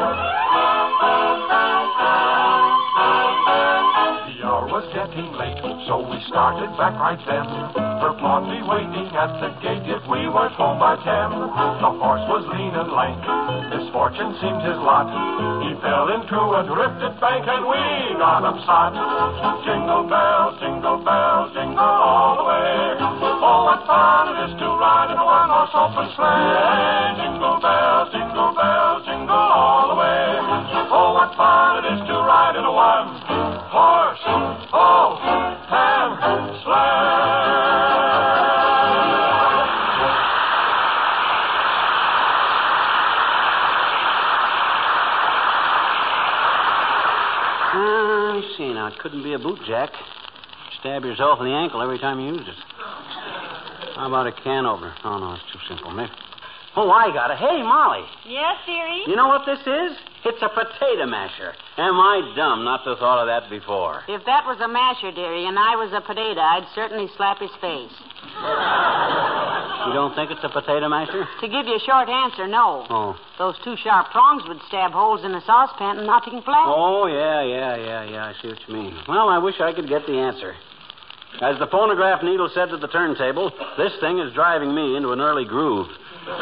The 4.26 4.42
hour 4.42 4.66
was 4.74 4.90
getting 4.90 5.30
late, 5.38 5.62
so 5.86 6.02
we 6.02 6.18
started 6.26 6.74
back 6.82 6.98
right 6.98 7.22
then. 7.30 7.46
For 8.02 8.18
Blondie 8.18 8.66
waiting 8.66 9.14
at 9.14 9.38
the 9.38 9.54
gate 9.62 9.86
if 9.86 10.02
we 10.10 10.26
weren't 10.34 10.58
home 10.58 10.82
by 10.82 10.98
ten. 11.06 11.30
The 11.30 11.92
horse 11.94 12.26
was 12.26 12.42
lean 12.50 12.74
and 12.74 12.90
lank, 12.90 13.22
misfortune 13.90 14.38
seemed 14.38 14.62
his 14.62 14.78
lot. 14.86 15.10
He 15.66 15.74
fell 15.82 16.14
into 16.14 16.38
a 16.38 16.62
drifted 16.62 17.18
bank 17.18 17.42
and 17.50 17.66
we 17.66 17.82
got 18.22 18.46
upset. 18.46 18.94
Jingle 19.66 20.06
bells, 20.06 20.62
jingle 20.62 21.02
bells, 21.02 21.50
jingle 21.58 21.82
all 21.82 22.38
the 22.38 22.46
way. 22.46 23.02
Oh, 23.02 23.66
what 23.66 23.82
fun 23.90 24.30
it 24.30 24.46
is 24.46 24.54
to 24.62 24.66
ride 24.78 25.10
in 25.10 25.18
a 25.18 25.26
one-horse 25.26 25.74
open 25.74 26.06
sleigh. 26.14 27.29
Jack. 49.70 49.94
Stab 50.80 51.06
yourself 51.06 51.40
in 51.40 51.46
the 51.46 51.54
ankle 51.54 51.82
every 51.82 52.00
time 52.00 52.20
you 52.20 52.34
use 52.34 52.42
it. 52.42 52.58
How 53.96 54.08
about 54.08 54.26
a 54.26 54.32
can 54.32 54.66
opener? 54.66 54.96
Oh, 55.04 55.20
no, 55.20 55.34
it's 55.34 55.44
too 55.54 55.60
simple. 55.70 55.92
Maybe. 55.92 56.10
Oh, 56.76 56.90
I 56.90 57.14
got 57.14 57.30
it. 57.30 57.38
Hey, 57.38 57.62
Molly. 57.62 58.06
Yes, 58.26 58.58
dearie? 58.66 59.04
You 59.06 59.16
know 59.16 59.28
what 59.28 59.46
this 59.46 59.60
is? 59.60 59.98
It's 60.26 60.42
a 60.42 60.50
potato 60.50 61.06
masher. 61.06 61.54
Am 61.78 61.96
I 61.96 62.34
dumb 62.36 62.64
not 62.64 62.84
to 62.84 62.92
have 62.92 63.00
thought 63.00 63.22
of 63.22 63.28
that 63.28 63.50
before? 63.50 64.02
If 64.08 64.26
that 64.26 64.46
was 64.46 64.58
a 64.62 64.68
masher, 64.68 65.12
dearie, 65.12 65.46
and 65.46 65.60
I 65.60 65.76
was 65.76 65.92
a 65.94 66.02
potato, 66.02 66.40
I'd 66.40 66.68
certainly 66.74 67.08
slap 67.18 67.40
his 67.40 67.52
face. 67.62 67.94
You 69.90 69.96
don't 69.98 70.14
think 70.14 70.30
it's 70.30 70.44
a 70.44 70.50
potato 70.50 70.88
masher? 70.88 71.26
To 71.42 71.48
give 71.50 71.66
you 71.66 71.76
a 71.76 71.80
short 71.82 72.10
answer, 72.10 72.46
no. 72.46 72.86
Oh. 72.90 73.18
Those 73.40 73.56
two 73.64 73.76
sharp 73.82 74.12
prongs 74.12 74.44
would 74.48 74.62
stab 74.68 74.92
holes 74.92 75.26
in 75.26 75.34
a 75.34 75.42
saucepan 75.42 75.98
and 75.98 76.06
nothing 76.06 76.42
flat. 76.46 76.70
Oh, 76.70 77.08
yeah, 77.08 77.42
yeah, 77.42 77.76
yeah, 77.76 78.04
yeah. 78.06 78.26
I 78.30 78.34
see 78.40 78.50
what 78.50 78.60
you 78.68 78.74
mean. 78.74 78.94
Well, 79.08 79.30
I 79.30 79.40
wish 79.40 79.60
I 79.60 79.74
could 79.74 79.90
get 79.90 80.06
the 80.06 80.14
answer. 80.14 80.54
As 81.42 81.58
the 81.58 81.66
phonograph 81.68 82.22
needle 82.22 82.50
said 82.54 82.70
to 82.70 82.78
the 82.78 82.88
turntable, 82.88 83.52
this 83.78 83.94
thing 84.00 84.20
is 84.20 84.32
driving 84.34 84.76
me 84.76 84.96
into 84.96 85.10
an 85.10 85.22
early 85.22 85.46
groove. 85.46 85.88
Well, 86.28 86.38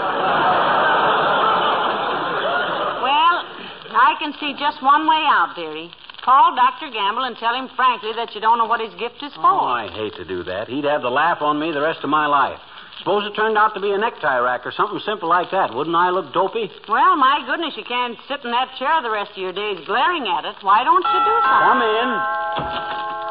I 3.96 4.16
can 4.20 4.34
see 4.40 4.56
just 4.60 4.84
one 4.84 5.08
way 5.08 5.24
out, 5.24 5.56
dearie. 5.56 5.90
Call 6.24 6.56
Dr. 6.56 6.92
Gamble 6.92 7.24
and 7.24 7.38
tell 7.38 7.56
him 7.56 7.70
frankly 7.78 8.12
that 8.18 8.36
you 8.36 8.42
don't 8.42 8.58
know 8.58 8.66
what 8.66 8.82
his 8.82 8.94
gift 9.00 9.24
is 9.24 9.34
for. 9.36 9.48
Oh, 9.48 9.64
I 9.64 9.88
hate 9.88 10.16
to 10.16 10.26
do 10.26 10.44
that. 10.44 10.68
He'd 10.68 10.84
have 10.84 11.02
the 11.02 11.10
laugh 11.10 11.42
on 11.42 11.58
me 11.58 11.72
the 11.72 11.80
rest 11.80 12.04
of 12.04 12.10
my 12.10 12.28
life. 12.28 12.60
Suppose 13.00 13.26
it 13.30 13.36
turned 13.36 13.58
out 13.58 13.74
to 13.76 13.82
be 13.82 13.92
a 13.92 13.98
necktie 13.98 14.40
rack 14.40 14.66
or 14.66 14.72
something 14.72 15.00
simple 15.06 15.30
like 15.30 15.52
that. 15.52 15.74
Wouldn't 15.74 15.96
I 15.96 16.10
look 16.10 16.34
dopey? 16.34 16.70
Well, 16.90 17.16
my 17.16 17.44
goodness, 17.46 17.74
you 17.78 17.84
can't 17.84 18.18
sit 18.28 18.44
in 18.44 18.52
that 18.52 18.74
chair 18.80 19.02
the 19.02 19.12
rest 19.12 19.32
of 19.32 19.38
your 19.38 19.54
days 19.54 19.86
glaring 19.86 20.28
at 20.28 20.46
it. 20.46 20.56
Why 20.62 20.84
don't 20.84 21.06
you 21.06 21.20
do 21.22 21.36
something? 21.46 21.68
Come 21.68 21.82
in. 21.86 22.10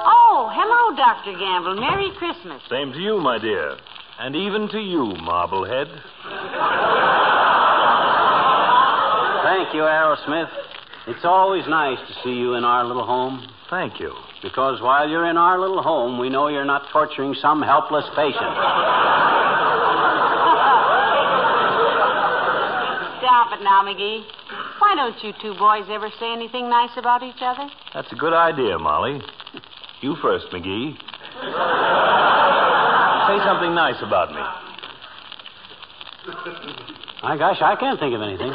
Oh, 0.06 0.50
hello, 0.54 0.96
Dr. 0.96 1.34
Gamble. 1.38 1.80
Merry 1.80 2.10
Christmas. 2.16 2.62
Same 2.70 2.92
to 2.92 2.98
you, 2.98 3.18
my 3.18 3.38
dear. 3.38 3.76
And 4.18 4.36
even 4.36 4.68
to 4.70 4.78
you, 4.78 5.14
Marblehead. 5.20 5.88
Thank 9.44 9.74
you, 9.74 9.82
Arrowsmith. 9.82 10.50
It's 11.08 11.24
always 11.24 11.64
nice 11.68 11.98
to 11.98 12.14
see 12.24 12.34
you 12.34 12.54
in 12.54 12.64
our 12.64 12.84
little 12.84 13.04
home. 13.04 13.46
Thank 13.70 14.00
you. 14.00 14.12
Because 14.42 14.80
while 14.80 15.08
you're 15.08 15.26
in 15.26 15.36
our 15.36 15.58
little 15.58 15.82
home, 15.82 16.18
we 16.18 16.28
know 16.28 16.48
you're 16.48 16.64
not 16.64 16.88
torturing 16.92 17.34
some 17.34 17.62
helpless 17.62 18.04
patient. 18.14 18.54
Stop 23.18 23.52
it 23.58 23.62
now, 23.64 23.82
McGee. 23.82 24.24
Why 24.78 24.94
don't 24.94 25.16
you 25.24 25.32
two 25.40 25.54
boys 25.58 25.84
ever 25.90 26.10
say 26.20 26.32
anything 26.32 26.68
nice 26.68 26.90
about 26.96 27.22
each 27.22 27.40
other? 27.40 27.68
That's 27.94 28.12
a 28.12 28.16
good 28.16 28.34
idea, 28.34 28.78
Molly. 28.78 29.20
You 30.00 30.16
first, 30.22 30.46
McGee. 30.52 30.96
Say 33.26 33.38
something 33.44 33.74
nice 33.74 34.00
about 34.02 34.30
me. 34.30 34.42
My 37.22 37.36
gosh, 37.36 37.62
I 37.62 37.74
can't 37.74 37.98
think 37.98 38.14
of 38.14 38.22
anything. 38.22 38.50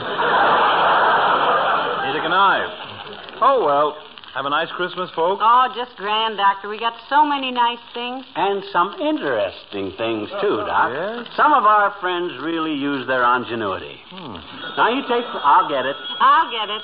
Neither 2.06 2.22
can 2.22 2.32
I. 2.32 3.38
Oh, 3.42 3.66
well. 3.66 3.98
Have 4.34 4.46
a 4.46 4.50
nice 4.50 4.70
Christmas, 4.80 5.12
folks. 5.12 5.44
Oh, 5.44 5.68
just 5.76 5.92
grand, 5.98 6.38
Doctor. 6.38 6.70
We 6.70 6.80
got 6.80 6.94
so 7.10 7.26
many 7.26 7.52
nice 7.52 7.84
things. 7.94 8.24
And 8.36 8.64
some 8.72 8.94
interesting 8.96 9.92
things, 10.00 10.30
oh, 10.32 10.40
too, 10.40 10.56
Doc. 10.64 10.96
Yes? 10.96 11.28
Some 11.36 11.52
of 11.52 11.68
our 11.68 11.92
friends 12.00 12.40
really 12.40 12.72
use 12.72 13.06
their 13.08 13.28
ingenuity. 13.36 14.00
Hmm. 14.08 14.40
Now, 14.80 14.88
you 14.88 15.04
take. 15.04 15.28
I'll 15.28 15.68
get 15.68 15.84
it. 15.86 15.98
I'll 16.24 16.48
get 16.48 16.72
it. 16.72 16.80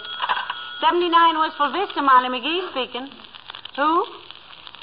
79 0.84 1.40
Wistful 1.40 1.72
Vista, 1.72 2.04
Molly 2.04 2.28
McGee 2.28 2.68
speaking. 2.76 3.08
Who? 3.80 4.04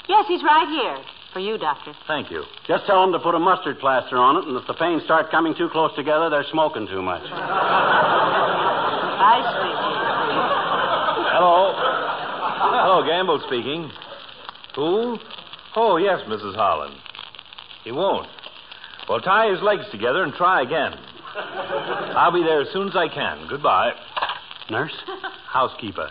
Yes, 0.09 0.25
he's 0.27 0.41
right 0.41 0.65
here. 0.67 0.97
For 1.33 1.39
you, 1.39 1.59
Doctor. 1.59 1.93
Thank 2.07 2.31
you. 2.31 2.45
Just 2.65 2.87
tell 2.87 2.99
them 3.01 3.11
to 3.11 3.19
put 3.19 3.35
a 3.35 3.39
mustard 3.39 3.77
plaster 3.77 4.17
on 4.17 4.37
it, 4.37 4.45
and 4.47 4.57
if 4.57 4.65
the 4.65 4.73
pains 4.73 5.03
start 5.03 5.29
coming 5.29 5.53
too 5.53 5.69
close 5.69 5.93
together, 5.95 6.31
they're 6.31 6.45
smoking 6.49 6.87
too 6.87 7.03
much. 7.03 7.21
I 7.29 7.35
speak. 9.53 9.75
Hello. 11.35 11.84
Hello, 12.77 13.05
Gamble 13.07 13.41
speaking. 13.47 13.89
Who? 14.75 15.17
Oh, 15.77 15.95
yes, 15.95 16.19
Mrs. 16.27 16.55
Holland. 16.55 16.93
He 17.85 17.91
won't. 17.93 18.27
Well, 19.07 19.21
tie 19.21 19.49
his 19.49 19.61
legs 19.61 19.85
together 19.91 20.23
and 20.23 20.33
try 20.33 20.61
again. 20.61 20.91
I'll 22.17 22.33
be 22.33 22.43
there 22.43 22.61
as 22.61 22.67
soon 22.73 22.89
as 22.89 22.95
I 22.97 23.07
can. 23.07 23.47
Goodbye. 23.49 23.91
Nurse? 24.69 24.91
Housekeeper. 25.47 26.09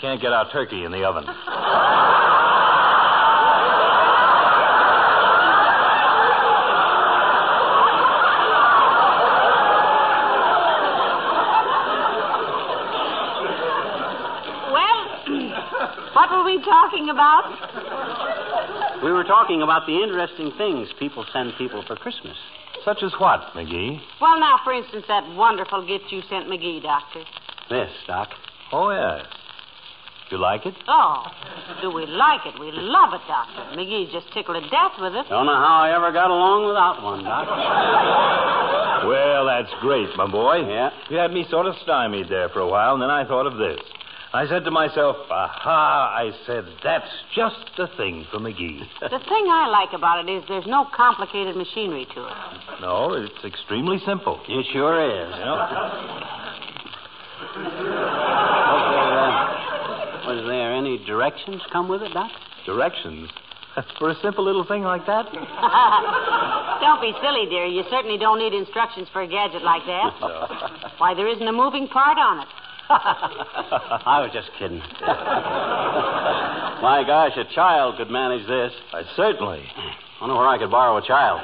Can't 0.00 0.20
get 0.22 0.32
our 0.32 0.50
turkey 0.50 0.84
in 0.84 0.92
the 0.92 1.04
oven. 1.04 1.24
Well, 14.72 15.00
what 16.12 16.30
were 16.30 16.37
we 16.48 16.64
talking 16.64 17.10
about? 17.10 17.44
We 19.04 19.12
were 19.12 19.24
talking 19.24 19.60
about 19.60 19.86
the 19.86 20.00
interesting 20.02 20.50
things 20.56 20.88
people 20.98 21.26
send 21.30 21.52
people 21.58 21.84
for 21.86 21.94
Christmas. 21.94 22.36
Such 22.84 23.02
as 23.02 23.12
what, 23.18 23.52
McGee? 23.54 24.00
Well, 24.18 24.40
now, 24.40 24.58
for 24.64 24.72
instance, 24.72 25.04
that 25.08 25.28
wonderful 25.34 25.86
gift 25.86 26.10
you 26.10 26.22
sent 26.30 26.46
McGee, 26.48 26.82
Doctor. 26.82 27.22
This, 27.68 27.90
Doc. 28.06 28.30
Oh, 28.72 28.88
yes. 28.90 29.26
Do 30.30 30.36
you 30.36 30.42
like 30.42 30.64
it? 30.64 30.74
Oh, 30.88 31.24
do 31.82 31.90
we 31.92 32.06
like 32.06 32.46
it? 32.46 32.58
We 32.58 32.70
love 32.72 33.12
it, 33.12 33.20
Doctor. 33.28 33.76
McGee 33.76 34.10
just 34.10 34.32
tickled 34.32 34.62
to 34.62 34.70
death 34.70 34.92
with 34.98 35.14
it. 35.14 35.28
Don't 35.28 35.44
know 35.44 35.52
how 35.52 35.84
I 35.84 35.94
ever 35.94 36.12
got 36.12 36.30
along 36.30 36.66
without 36.66 37.02
one, 37.02 37.24
Doc. 37.24 37.46
Well, 39.06 39.44
that's 39.46 39.72
great, 39.80 40.08
my 40.16 40.26
boy. 40.26 40.64
Yeah. 40.68 40.90
You 41.10 41.18
had 41.18 41.30
me 41.30 41.44
sort 41.50 41.66
of 41.66 41.74
stymied 41.82 42.28
there 42.30 42.48
for 42.48 42.60
a 42.60 42.68
while, 42.68 42.94
and 42.94 43.02
then 43.02 43.10
I 43.10 43.24
thought 43.26 43.46
of 43.46 43.58
this. 43.58 43.80
I 44.32 44.46
said 44.46 44.64
to 44.64 44.70
myself, 44.70 45.16
aha, 45.30 46.12
I 46.14 46.30
said, 46.46 46.64
that's 46.84 47.08
just 47.34 47.56
the 47.78 47.88
thing 47.96 48.26
for 48.30 48.38
McGee. 48.38 48.80
The 49.00 49.08
thing 49.24 49.46
I 49.48 49.68
like 49.72 49.94
about 49.96 50.28
it 50.28 50.30
is 50.30 50.44
there's 50.48 50.66
no 50.66 50.86
complicated 50.94 51.56
machinery 51.56 52.06
to 52.14 52.26
it. 52.26 52.34
no, 52.82 53.14
it's 53.14 53.42
extremely 53.44 53.98
simple. 54.04 54.38
It 54.46 54.66
sure 54.72 55.00
is. 55.00 55.34
You 55.38 55.44
know? 55.44 55.56
Was 57.48 57.64
there, 58.92 59.16
uh, 59.16 60.34
was 60.34 60.44
there 60.46 60.74
any 60.74 60.98
directions 61.06 61.62
come 61.72 61.88
with 61.88 62.02
it, 62.02 62.12
Doc? 62.12 62.30
Directions. 62.66 63.30
For 63.98 64.10
a 64.10 64.14
simple 64.20 64.44
little 64.44 64.64
thing 64.66 64.82
like 64.82 65.06
that? 65.06 65.24
don't 66.82 67.00
be 67.00 67.12
silly, 67.22 67.46
dear. 67.48 67.64
You 67.64 67.84
certainly 67.90 68.18
don't 68.18 68.38
need 68.38 68.52
instructions 68.52 69.08
for 69.12 69.22
a 69.22 69.26
gadget 69.28 69.62
like 69.62 69.86
that. 69.86 70.12
Why, 70.98 71.14
there 71.14 71.28
isn't 71.28 71.46
a 71.46 71.52
moving 71.52 71.86
part 71.88 72.18
on 72.18 72.40
it. 72.42 72.48
I 72.90 74.20
was 74.24 74.30
just 74.32 74.50
kidding. 74.58 74.80
My 76.80 77.04
gosh, 77.06 77.32
a 77.36 77.44
child 77.54 77.96
could 77.98 78.10
manage 78.10 78.46
this. 78.46 78.72
I 78.92 79.02
certainly. 79.16 79.60
I 79.76 80.20
wonder 80.20 80.36
where 80.36 80.48
I 80.48 80.58
could 80.58 80.70
borrow 80.70 80.96
a 80.96 81.02
child. 81.06 81.40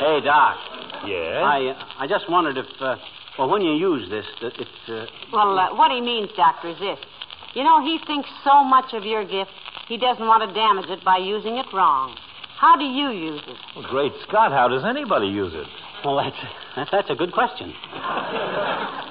hey, 0.00 0.20
Doc. 0.24 0.56
Yes? 1.06 1.42
I 1.44 1.70
uh, 1.70 2.02
I 2.02 2.06
just 2.08 2.28
wondered 2.28 2.58
if, 2.58 2.66
uh, 2.80 2.96
well, 3.38 3.48
when 3.48 3.62
you 3.62 3.74
use 3.74 4.10
this, 4.10 4.26
that 4.42 4.58
it. 4.58 4.68
Uh, 4.88 5.06
Well, 5.32 5.58
uh, 5.58 5.74
what 5.76 5.92
he 5.92 6.00
means, 6.00 6.30
Doctor, 6.36 6.70
is 6.70 6.78
this. 6.80 6.98
You 7.54 7.62
know, 7.62 7.80
he 7.80 7.98
thinks 8.06 8.28
so 8.44 8.64
much 8.64 8.92
of 8.92 9.04
your 9.04 9.24
gift, 9.24 9.50
he 9.86 9.96
doesn't 9.96 10.26
want 10.26 10.42
to 10.48 10.52
damage 10.52 10.90
it 10.90 11.04
by 11.04 11.18
using 11.18 11.56
it 11.56 11.66
wrong. 11.72 12.16
How 12.58 12.76
do 12.76 12.84
you 12.84 13.10
use 13.10 13.40
it? 13.46 13.56
Well, 13.76 13.86
great 13.88 14.12
Scott, 14.26 14.50
how 14.50 14.66
does 14.68 14.84
anybody 14.84 15.28
use 15.28 15.54
it? 15.54 15.66
Well, 16.04 16.16
that's 16.22 16.36
that, 16.76 16.88
that's 16.92 17.10
a 17.10 17.14
good 17.14 17.32
question. 17.32 17.74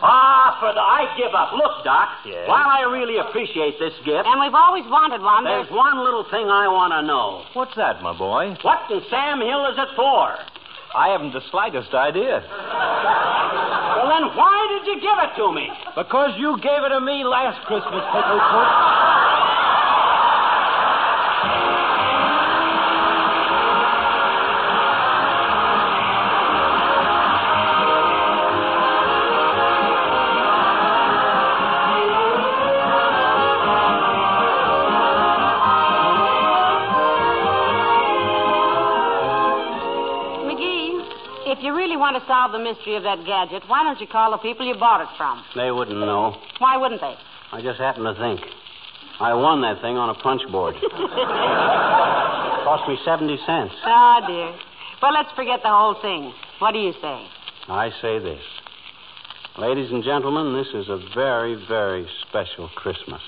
ah, 0.02 0.58
for 0.60 0.74
the 0.74 0.80
I 0.82 1.12
give 1.18 1.34
up. 1.36 1.54
Look, 1.54 1.84
Doc. 1.84 2.10
Yes? 2.26 2.48
While 2.48 2.68
I 2.68 2.88
really 2.92 3.18
appreciate 3.18 3.80
this 3.80 3.94
gift, 4.06 4.26
And 4.26 4.40
we've 4.40 4.56
always 4.56 4.86
wanted 4.88 5.22
one. 5.22 5.44
there's 5.44 5.68
There's... 5.68 5.76
one 5.76 6.00
little 6.04 6.24
thing 6.32 6.48
I 6.48 6.68
want 6.68 6.94
to 6.94 7.02
know. 7.04 7.44
What's 7.54 7.76
that, 7.76 8.02
my 8.02 8.18
boy? 8.18 8.56
What 8.62 8.90
in 8.92 9.02
Sam 9.10 9.42
Hill 9.42 9.66
is 9.72 9.78
it 9.78 9.90
for? 9.96 10.36
I 10.96 11.10
haven't 11.12 11.34
the 11.34 11.44
slightest 11.52 11.94
idea. 11.94 12.42
Well, 12.48 14.08
then 14.08 14.32
why 14.40 14.56
did 14.72 14.88
you 14.88 14.98
give 15.04 15.18
it 15.20 15.36
to 15.38 15.52
me? 15.52 15.68
Because 15.96 16.32
you 16.40 16.58
gave 16.64 16.82
it 16.88 16.90
to 16.96 17.02
me 17.02 17.24
last 17.28 17.60
Christmas, 17.68 18.02
Picklefoot. 18.08 18.72
want 42.08 42.24
to 42.24 42.28
solve 42.28 42.56
the 42.56 42.64
mystery 42.64 42.96
of 42.96 43.04
that 43.04 43.20
gadget, 43.28 43.68
why 43.68 43.84
don't 43.84 44.00
you 44.00 44.08
call 44.08 44.32
the 44.32 44.38
people 44.38 44.66
you 44.66 44.76
bought 44.80 45.02
it 45.02 45.10
from? 45.18 45.44
They 45.56 45.72
wouldn't 45.72 46.00
know. 46.00 46.40
Why 46.60 46.78
wouldn't 46.78 47.02
they? 47.02 47.16
I 47.52 47.62
just 47.62 47.80
happened 47.80 48.08
to 48.08 48.16
think. 48.16 48.40
I 49.20 49.34
won 49.34 49.60
that 49.62 49.82
thing 49.82 49.98
on 49.98 50.10
a 50.10 50.14
punch 50.14 50.42
board. 50.50 50.76
Cost 52.64 52.88
me 52.88 52.98
70 53.04 53.36
cents. 53.46 53.76
Ah, 53.84 54.24
dear. 54.26 54.56
Well, 55.02 55.12
let's 55.12 55.32
forget 55.36 55.60
the 55.64 55.70
whole 55.70 56.00
thing. 56.02 56.32
What 56.60 56.72
do 56.72 56.80
you 56.80 56.94
say? 57.02 57.28
I 57.68 57.92
say 58.02 58.20
this. 58.20 58.42
Ladies 59.58 59.92
and 59.92 60.02
gentlemen, 60.02 60.56
this 60.56 60.72
is 60.74 60.88
a 60.88 61.04
very, 61.14 61.56
very 61.68 62.08
special 62.30 62.70
Christmas. 62.76 63.22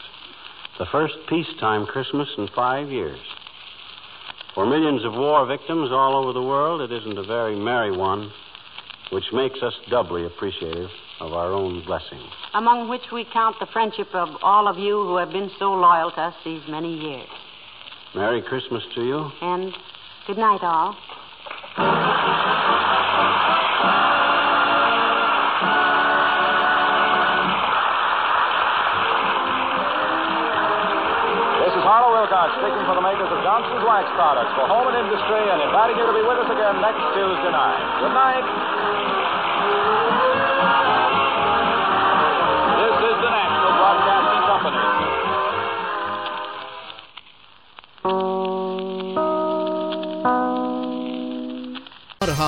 The 0.77 0.85
first 0.85 1.15
peacetime 1.27 1.85
Christmas 1.85 2.29
in 2.37 2.47
five 2.55 2.89
years. 2.89 3.19
For 4.55 4.65
millions 4.65 5.03
of 5.03 5.13
war 5.13 5.45
victims 5.45 5.91
all 5.91 6.15
over 6.15 6.31
the 6.31 6.41
world, 6.41 6.79
it 6.79 6.91
isn't 6.95 7.17
a 7.17 7.23
very 7.23 7.57
merry 7.57 7.91
one, 7.95 8.31
which 9.11 9.25
makes 9.33 9.61
us 9.61 9.73
doubly 9.89 10.25
appreciative 10.25 10.89
of 11.19 11.33
our 11.33 11.51
own 11.51 11.83
blessings. 11.85 12.29
Among 12.53 12.89
which 12.89 13.11
we 13.11 13.25
count 13.33 13.55
the 13.59 13.67
friendship 13.73 14.07
of 14.13 14.29
all 14.41 14.67
of 14.67 14.77
you 14.77 15.03
who 15.03 15.17
have 15.17 15.31
been 15.31 15.49
so 15.59 15.73
loyal 15.73 16.11
to 16.11 16.21
us 16.21 16.35
these 16.45 16.61
many 16.69 16.93
years. 16.93 17.27
Merry 18.15 18.41
Christmas 18.41 18.83
to 18.95 19.01
you. 19.01 19.31
And 19.41 19.73
good 20.27 20.37
night, 20.37 20.61
all. 20.61 20.95
This 31.59 31.77
is 31.77 31.83
Harlow 31.85 32.17
Wilcox 32.17 32.49
speaking 32.57 32.81
for 32.85 32.95
the 32.97 33.05
makers 33.05 33.29
of 33.29 33.41
Johnson's 33.45 33.85
Wax 33.85 34.09
Products 34.17 34.53
for 34.57 34.65
home 34.65 34.89
and 34.89 34.97
industry 34.97 35.43
and 35.49 35.61
inviting 35.61 35.97
you 35.97 36.05
to 36.05 36.13
be 36.13 36.25
with 36.25 36.41
us 36.41 36.49
again 36.49 36.81
next 36.81 37.01
Tuesday 37.13 37.51
night. 37.53 37.77
Good 38.01 38.13
night. 38.13 38.68